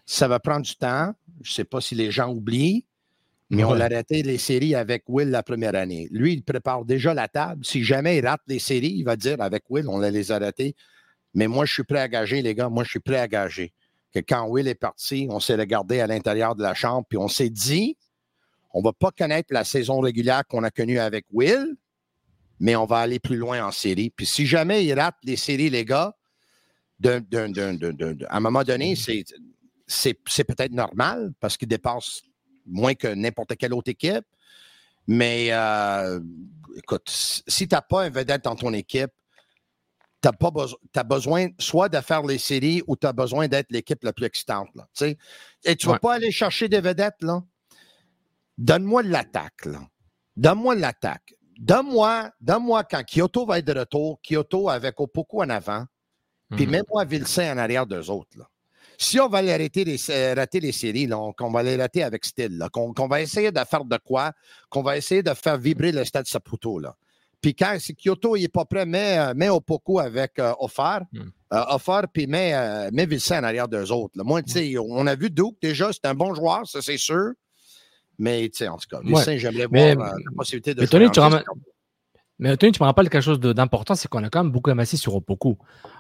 [0.07, 1.13] Ça va prendre du temps.
[1.43, 2.85] Je ne sais pas si les gens oublient,
[3.49, 6.09] mais on a raté les séries avec Will la première année.
[6.11, 7.65] Lui, il prépare déjà la table.
[7.65, 10.75] Si jamais il rate les séries, il va dire avec Will, on les a ratées
[11.35, 12.69] mais moi, je suis prêt à gager, les gars.
[12.69, 13.73] Moi, je suis prêt à gager.
[14.13, 17.29] Que quand Will est parti, on s'est regardé à l'intérieur de la chambre, puis on
[17.29, 17.97] s'est dit,
[18.73, 21.77] on ne va pas connaître la saison régulière qu'on a connue avec Will,
[22.61, 24.11] mais on va aller plus loin en série.
[24.11, 26.15] Puis si jamais il rate les séries, les gars,
[27.03, 27.17] à
[28.37, 32.21] un moment donné, c'est peut-être normal parce qu'il dépasse
[32.67, 34.27] moins que n'importe quelle autre équipe.
[35.07, 36.21] Mais euh,
[36.77, 39.11] écoute, si tu n'as pas un vedette dans ton équipe,
[40.23, 44.13] tu as, besoin soit de faire les séries ou tu as besoin d'être l'équipe la
[44.13, 44.69] plus excitante.
[44.75, 44.87] Là,
[45.65, 47.23] Et tu ne vas pas aller chercher des vedettes.
[47.23, 47.43] là.
[48.59, 49.67] Donne-moi l'attaque.
[50.37, 51.35] Donne-moi de l'attaque.
[51.61, 55.85] Donne-moi, donne-moi quand Kyoto va être de retour, Kyoto avec Opoku en avant,
[56.51, 56.73] puis mhm.
[56.73, 58.37] mets-moi Vilsain en arrière d'eux autres.
[58.37, 58.47] Là.
[58.99, 59.71] Si on va les,
[60.11, 63.85] euh, rater les séries, qu'on va les rater avec style, qu'on, va essayer de faire
[63.85, 64.33] de quoi,
[64.69, 66.79] qu'on va essayer de faire vibrer le stade Saputo.
[66.79, 66.97] Là.
[67.41, 71.03] Puis quand si Kyoto n'est pas prêt, mets, euh, mets Opoko avec euh, Offar.
[71.13, 71.31] Hmm.
[71.53, 74.17] Euh, puis mets, euh, mets en arrière d'eux autres.
[74.17, 74.25] Là.
[74.25, 77.33] Moi, tu sais, on a vu Duke déjà, c'est un bon joueur, ça c'est sûr.
[78.21, 80.83] Mais tu sais, en tout cas, Vilsain, j'aimerais voir la possibilité de.
[80.83, 81.21] Mais Tony, tu
[82.39, 84.97] mais Tony, tu me rappelles quelque chose d'important, c'est qu'on a quand même beaucoup amassé
[84.97, 85.59] sur Opoku.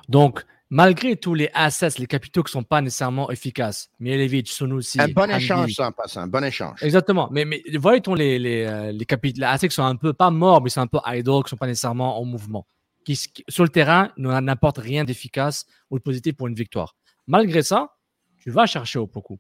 [0.09, 4.99] Donc, malgré tous les assets, les capitaux qui ne sont pas nécessairement efficaces, Mielevic, Sunusi.
[4.99, 6.83] Un bon échange, ça, en passant, un bon échange.
[6.83, 7.29] Exactement.
[7.31, 10.31] Mais, mais voyons les, les, euh, les, capitaux, les assets qui sont un peu, pas
[10.31, 12.66] morts, mais c'est un peu idle, qui ne sont pas nécessairement en mouvement.
[13.05, 13.18] Qui,
[13.49, 16.97] sur le terrain, n'apportent rien d'efficace ou de positif pour une victoire.
[17.27, 17.97] Malgré ça,
[18.43, 19.39] tu vas chercher au beaucoup.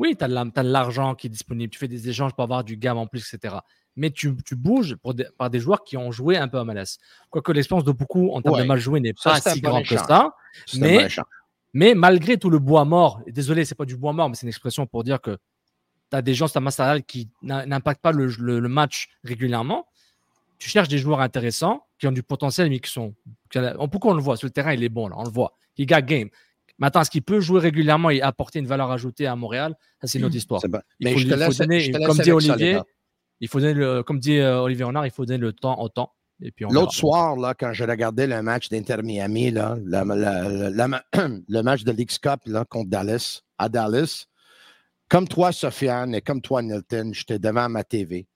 [0.00, 2.76] Oui, tu as de l'argent qui est disponible, tu fais des échanges pour avoir du
[2.76, 3.58] gamme en plus, etc
[3.96, 6.98] mais tu, tu bouges pour par des joueurs qui ont joué un peu à MLS.
[7.28, 10.34] Quoique l'expérience de beaucoup en termes de mal joué n'est pas si grande que ça.
[10.78, 11.08] Mais,
[11.72, 14.48] mais malgré tout le bois mort, désolé, c'est pas du bois mort, mais c'est une
[14.48, 15.36] expression pour dire que
[16.10, 19.86] tu as des gens sur ta qui n'impactent pas le, le, match régulièrement.
[20.58, 23.14] Tu cherches des joueurs intéressants qui ont du potentiel, mais qui sont.
[23.90, 25.56] pourquoi on le voit Sur le terrain, il est bon, là, on le voit.
[25.76, 26.28] Il gagne game.
[26.80, 29.76] Maintenant, est-ce qu'il peut jouer régulièrement et apporter une valeur ajoutée à Montréal?
[30.00, 30.60] Ça, c'est une autre histoire.
[30.98, 32.80] Mais il faut, je te laisse, donner, comme dit Olivier,
[33.40, 35.88] il faut donner le, comme dit euh, Olivier Renard, il faut donner le temps au
[35.88, 36.12] temps.
[36.70, 42.18] L'autre soir, là, quand je regardais le match d'Inter Miami, là, le match de l'X
[42.18, 44.24] Cup là, contre Dallas, à Dallas,
[45.08, 48.26] comme toi, Sofiane, et comme toi, Nilton, j'étais devant ma TV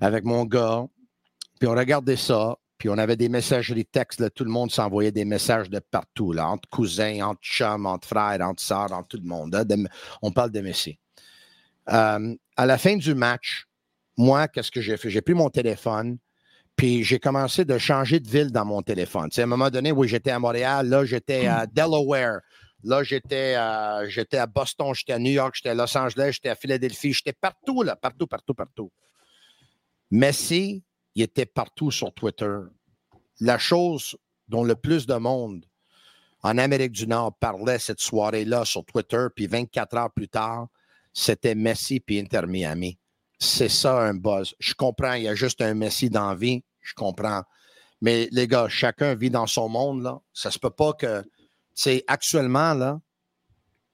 [0.00, 0.86] avec mon gars,
[1.58, 5.12] puis on regardait ça, puis on avait des messageries textes, là, tout le monde s'envoyait
[5.12, 9.20] des messages de partout, là, entre cousins, entre chums, entre frères, entre sœurs, entre tout
[9.22, 9.56] le monde.
[10.22, 10.98] on parle de Messi.
[11.88, 13.66] Euh, à la fin du match,
[14.16, 15.10] moi, qu'est-ce que j'ai fait?
[15.10, 16.18] J'ai pris mon téléphone,
[16.74, 19.30] puis j'ai commencé de changer de ville dans mon téléphone.
[19.34, 22.40] à un moment donné, oui, j'étais à Montréal, là, j'étais à Delaware,
[22.84, 26.50] là, j'étais à, j'étais à Boston, j'étais à New York, j'étais à Los Angeles, j'étais
[26.50, 28.90] à Philadelphie, j'étais partout, là, partout, partout, partout.
[30.10, 30.84] Messi,
[31.16, 32.56] il était partout sur Twitter.
[33.40, 35.66] La chose dont le plus de monde
[36.42, 40.68] en Amérique du Nord parlait cette soirée-là sur Twitter, puis 24 heures plus tard,
[41.12, 42.98] c'était Messi puis Inter Miami
[43.38, 44.54] c'est ça un buzz.
[44.58, 47.42] Je comprends, il y a juste un Messi d'envie, je comprends.
[48.00, 50.20] Mais les gars, chacun vit dans son monde, là.
[50.32, 51.22] Ça se peut pas que,
[51.74, 53.00] c'est actuellement, là,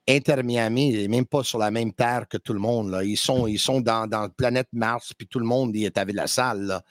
[0.09, 2.91] Inter Miami n'est même pas sur la même terre que tout le monde.
[2.91, 3.05] Là.
[3.05, 6.62] Ils sont, dans, dans la planète Mars, puis tout le monde est avec la salle.
[6.62, 6.83] Là.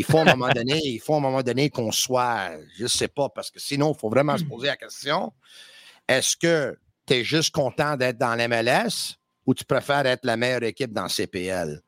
[0.00, 2.88] Il faut à un moment donné, il faut un moment donné qu'on soit, je ne
[2.88, 5.32] sais pas, parce que sinon, il faut vraiment se poser la question
[6.10, 6.76] est-ce que
[7.06, 11.06] tu es juste content d'être dans l'MLS ou tu préfères être la meilleure équipe dans
[11.06, 11.80] CPL?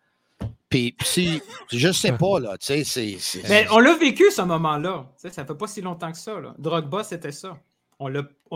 [0.69, 3.49] Puis, si, je sais pas, là, tu sais, c'est.
[3.49, 5.13] Mais on l'a vécu, ce moment-là.
[5.17, 6.41] Ça fait pas si longtemps que ça.
[6.41, 6.55] Là.
[6.59, 7.59] Drogba, c'était ça.
[7.99, 8.11] On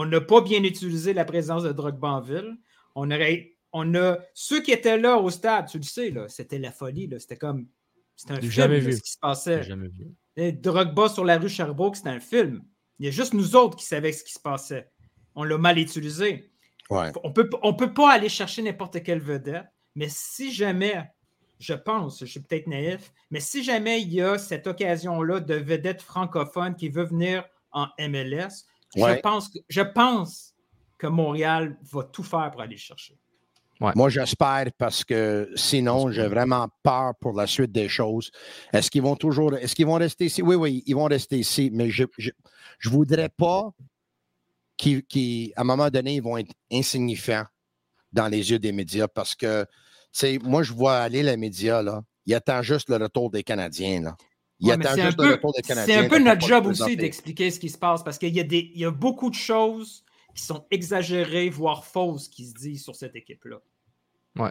[0.07, 2.57] n'a pas bien utilisé la présence de Drogba en ville.
[2.95, 3.53] On aurait.
[3.73, 4.19] On a.
[4.33, 7.09] Ceux qui étaient là au stade, tu le sais, là, c'était la folie.
[7.19, 7.67] C'était comme.
[8.17, 8.93] C'était un film, jamais vu.
[8.95, 9.63] ce qui se passait.
[9.63, 10.53] Jamais vu.
[10.53, 12.63] Drogba sur la rue Sherbrooke, c'était un film.
[12.99, 14.91] Il y a juste nous autres qui savaient ce qui se passait.
[15.35, 16.51] On l'a mal utilisé.
[16.91, 17.13] Ouais.
[17.25, 21.11] On peut, on peut pas aller chercher n'importe quelle vedette, mais si jamais
[21.59, 25.55] je pense, je suis peut-être naïf, mais si jamais il y a cette occasion-là de
[25.55, 28.65] vedette francophone qui veut venir en MLS,
[28.95, 30.55] je, pense que, je pense
[30.99, 33.19] que Montréal va tout faire pour aller chercher.
[33.81, 38.31] Moi, j'espère parce que sinon, j'ai vraiment peur pour la suite des choses.
[38.73, 40.43] Est-ce qu'ils vont toujours, est-ce qu'ils vont rester ici?
[40.43, 43.71] Oui, oui, ils vont rester ici, mais je ne voudrais pas
[44.79, 44.99] qu'à
[45.57, 47.45] un moment donné, ils vont être insignifiants
[48.13, 49.67] dans les yeux des médias parce que
[50.43, 52.03] moi, je vois aller les médias, là.
[52.25, 54.17] Il attend juste le retour des Canadiens, là.
[54.59, 55.95] Il attend juste le retour des Canadiens.
[55.95, 58.45] C'est un peu notre job aussi d'expliquer ce qui se passe parce qu'il y, a
[58.51, 60.03] il y a beaucoup de choses
[60.37, 63.57] qui sont exagérées, voire fausses, qui se disent sur cette équipe-là.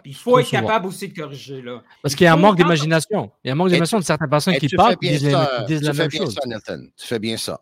[0.04, 1.62] il faut être capable aussi de corriger.
[1.62, 1.82] Là.
[2.02, 3.30] Parce qu'il y a un manque d'imagination.
[3.44, 5.92] Il y a un manque d'imagination de certaines personnes qui parlent et disent, disent la
[5.92, 6.34] même chose.
[6.34, 7.60] Ça, Tu fais bien ça.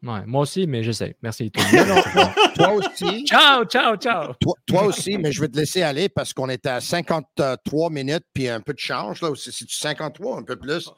[0.00, 1.16] Ouais, moi aussi, mais j'essaie.
[1.22, 1.50] Merci.
[1.50, 3.24] toi, aussi.
[3.26, 4.32] Ciao, ciao, ciao.
[4.66, 8.48] Toi, aussi, mais je vais te laisser aller parce qu'on est à 53 minutes puis
[8.48, 9.22] un peu de change.
[9.22, 10.88] Là, c'est 53, un peu plus.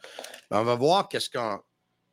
[0.51, 1.59] On va voir qu'est-ce qu'on.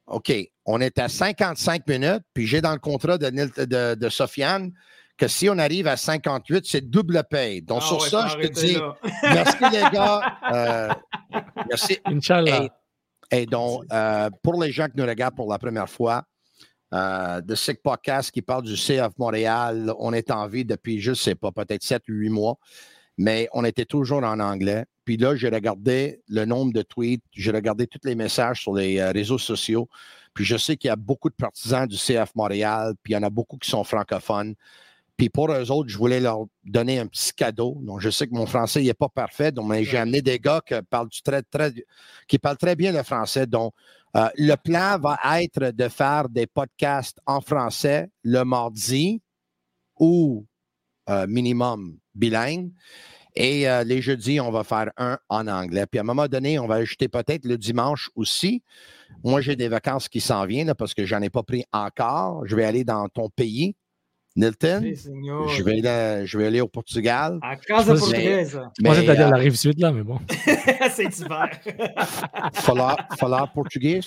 [0.07, 0.33] OK.
[0.65, 4.71] On est à 55 minutes, puis j'ai dans le contrat de, de, de Sofiane
[5.17, 7.61] que si on arrive à 58, c'est double paye.
[7.61, 8.77] Donc, ah sur ça, je te dis
[9.23, 10.37] merci, les gars.
[10.53, 10.93] Euh,
[11.67, 11.97] merci.
[12.05, 12.69] Inch'Allah.
[13.31, 16.23] Et, donc, euh, pour les gens qui nous regardent pour la première fois,
[16.93, 19.93] euh, de Sick Podcast qui parle du CF Montréal.
[19.99, 22.57] On est en vie depuis, je ne sais pas, peut-être 7 ou 8 mois,
[23.17, 24.85] mais on était toujours en anglais.
[25.07, 28.99] Puis là, j'ai regardé le nombre de tweets, j'ai regardé tous les messages sur les
[28.99, 29.87] euh, réseaux sociaux.
[30.33, 33.17] Puis je sais qu'il y a beaucoup de partisans du CF Montréal, puis il y
[33.17, 34.53] en a beaucoup qui sont francophones.
[35.15, 37.77] Puis pour eux autres, je voulais leur donner un petit cadeau.
[37.83, 40.73] Donc, je sais que mon français n'est pas parfait, donc j'ai amené des gars qui
[40.89, 41.71] parlent, très, très,
[42.27, 43.47] qui parlent très bien le français.
[43.47, 43.73] Donc,
[44.17, 49.21] euh, le plan va être de faire des podcasts en français le mardi
[50.01, 50.45] ou
[51.09, 52.73] euh, minimum bilingue.
[53.39, 55.85] Et euh, les jeudis, on va faire un en anglais.
[55.85, 58.63] Puis à un moment donné, on va ajouter peut-être le dimanche aussi.
[59.23, 62.47] Moi, j'ai des vacances qui s'en viennent parce que je n'en ai pas pris encore.
[62.47, 63.75] Je vais aller dans ton pays
[64.38, 67.39] Nilton, je vais, aller, je vais aller au Portugal.
[67.41, 68.61] À Casa Portugaise.
[68.77, 70.19] Je pensais que la rive sud, là, mais bon.
[70.91, 71.49] c'est hiver.
[72.53, 74.01] falloir, portugais.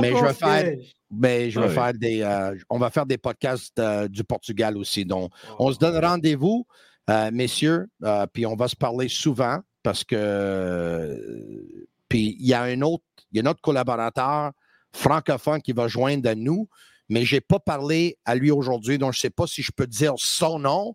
[0.00, 0.74] mais je vais faire,
[1.12, 5.04] mais je vais faire des, euh, on va faire des podcasts euh, du Portugal aussi.
[5.04, 6.66] Donc, on se donne rendez-vous,
[7.08, 7.88] euh, messieurs,
[8.32, 13.38] puis on va se parler souvent parce que, puis il y a un autre, il
[13.38, 14.52] y a un autre collaborateur
[14.92, 16.68] francophone qui va joindre à nous
[17.08, 19.72] mais je n'ai pas parlé à lui aujourd'hui, donc je ne sais pas si je
[19.72, 20.94] peux dire son nom,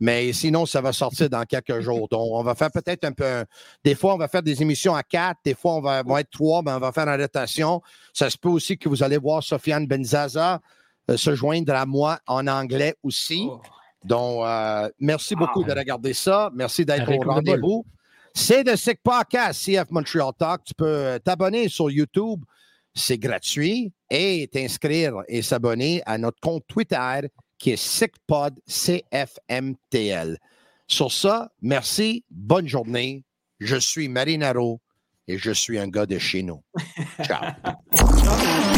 [0.00, 2.08] mais sinon, ça va sortir dans quelques jours.
[2.10, 3.44] Donc, on va faire peut-être un peu.
[3.82, 6.62] Des fois, on va faire des émissions à quatre, des fois, on va, être trois,
[6.62, 7.82] mais on va faire une rotation.
[8.12, 10.60] Ça se peut aussi que vous allez voir Sofiane Benzaza
[11.10, 13.48] euh, se joindre à moi en anglais aussi.
[13.50, 13.60] Oh.
[14.08, 16.50] Donc, euh, merci beaucoup de regarder ça.
[16.54, 17.84] Merci d'être au rendez-vous.
[18.34, 20.62] C'est le Sick Podcast, CF Montreal Talk.
[20.64, 22.42] Tu peux euh, t'abonner sur YouTube
[22.98, 27.20] c'est gratuit et t'inscrire et s'abonner à notre compte Twitter
[27.58, 30.38] qui est SICPOD CFMTL.
[30.86, 33.24] Sur ça, merci, bonne journée.
[33.58, 34.80] Je suis Marinaro
[35.26, 36.62] et je suis un gars de chez nous.
[37.22, 37.52] Ciao.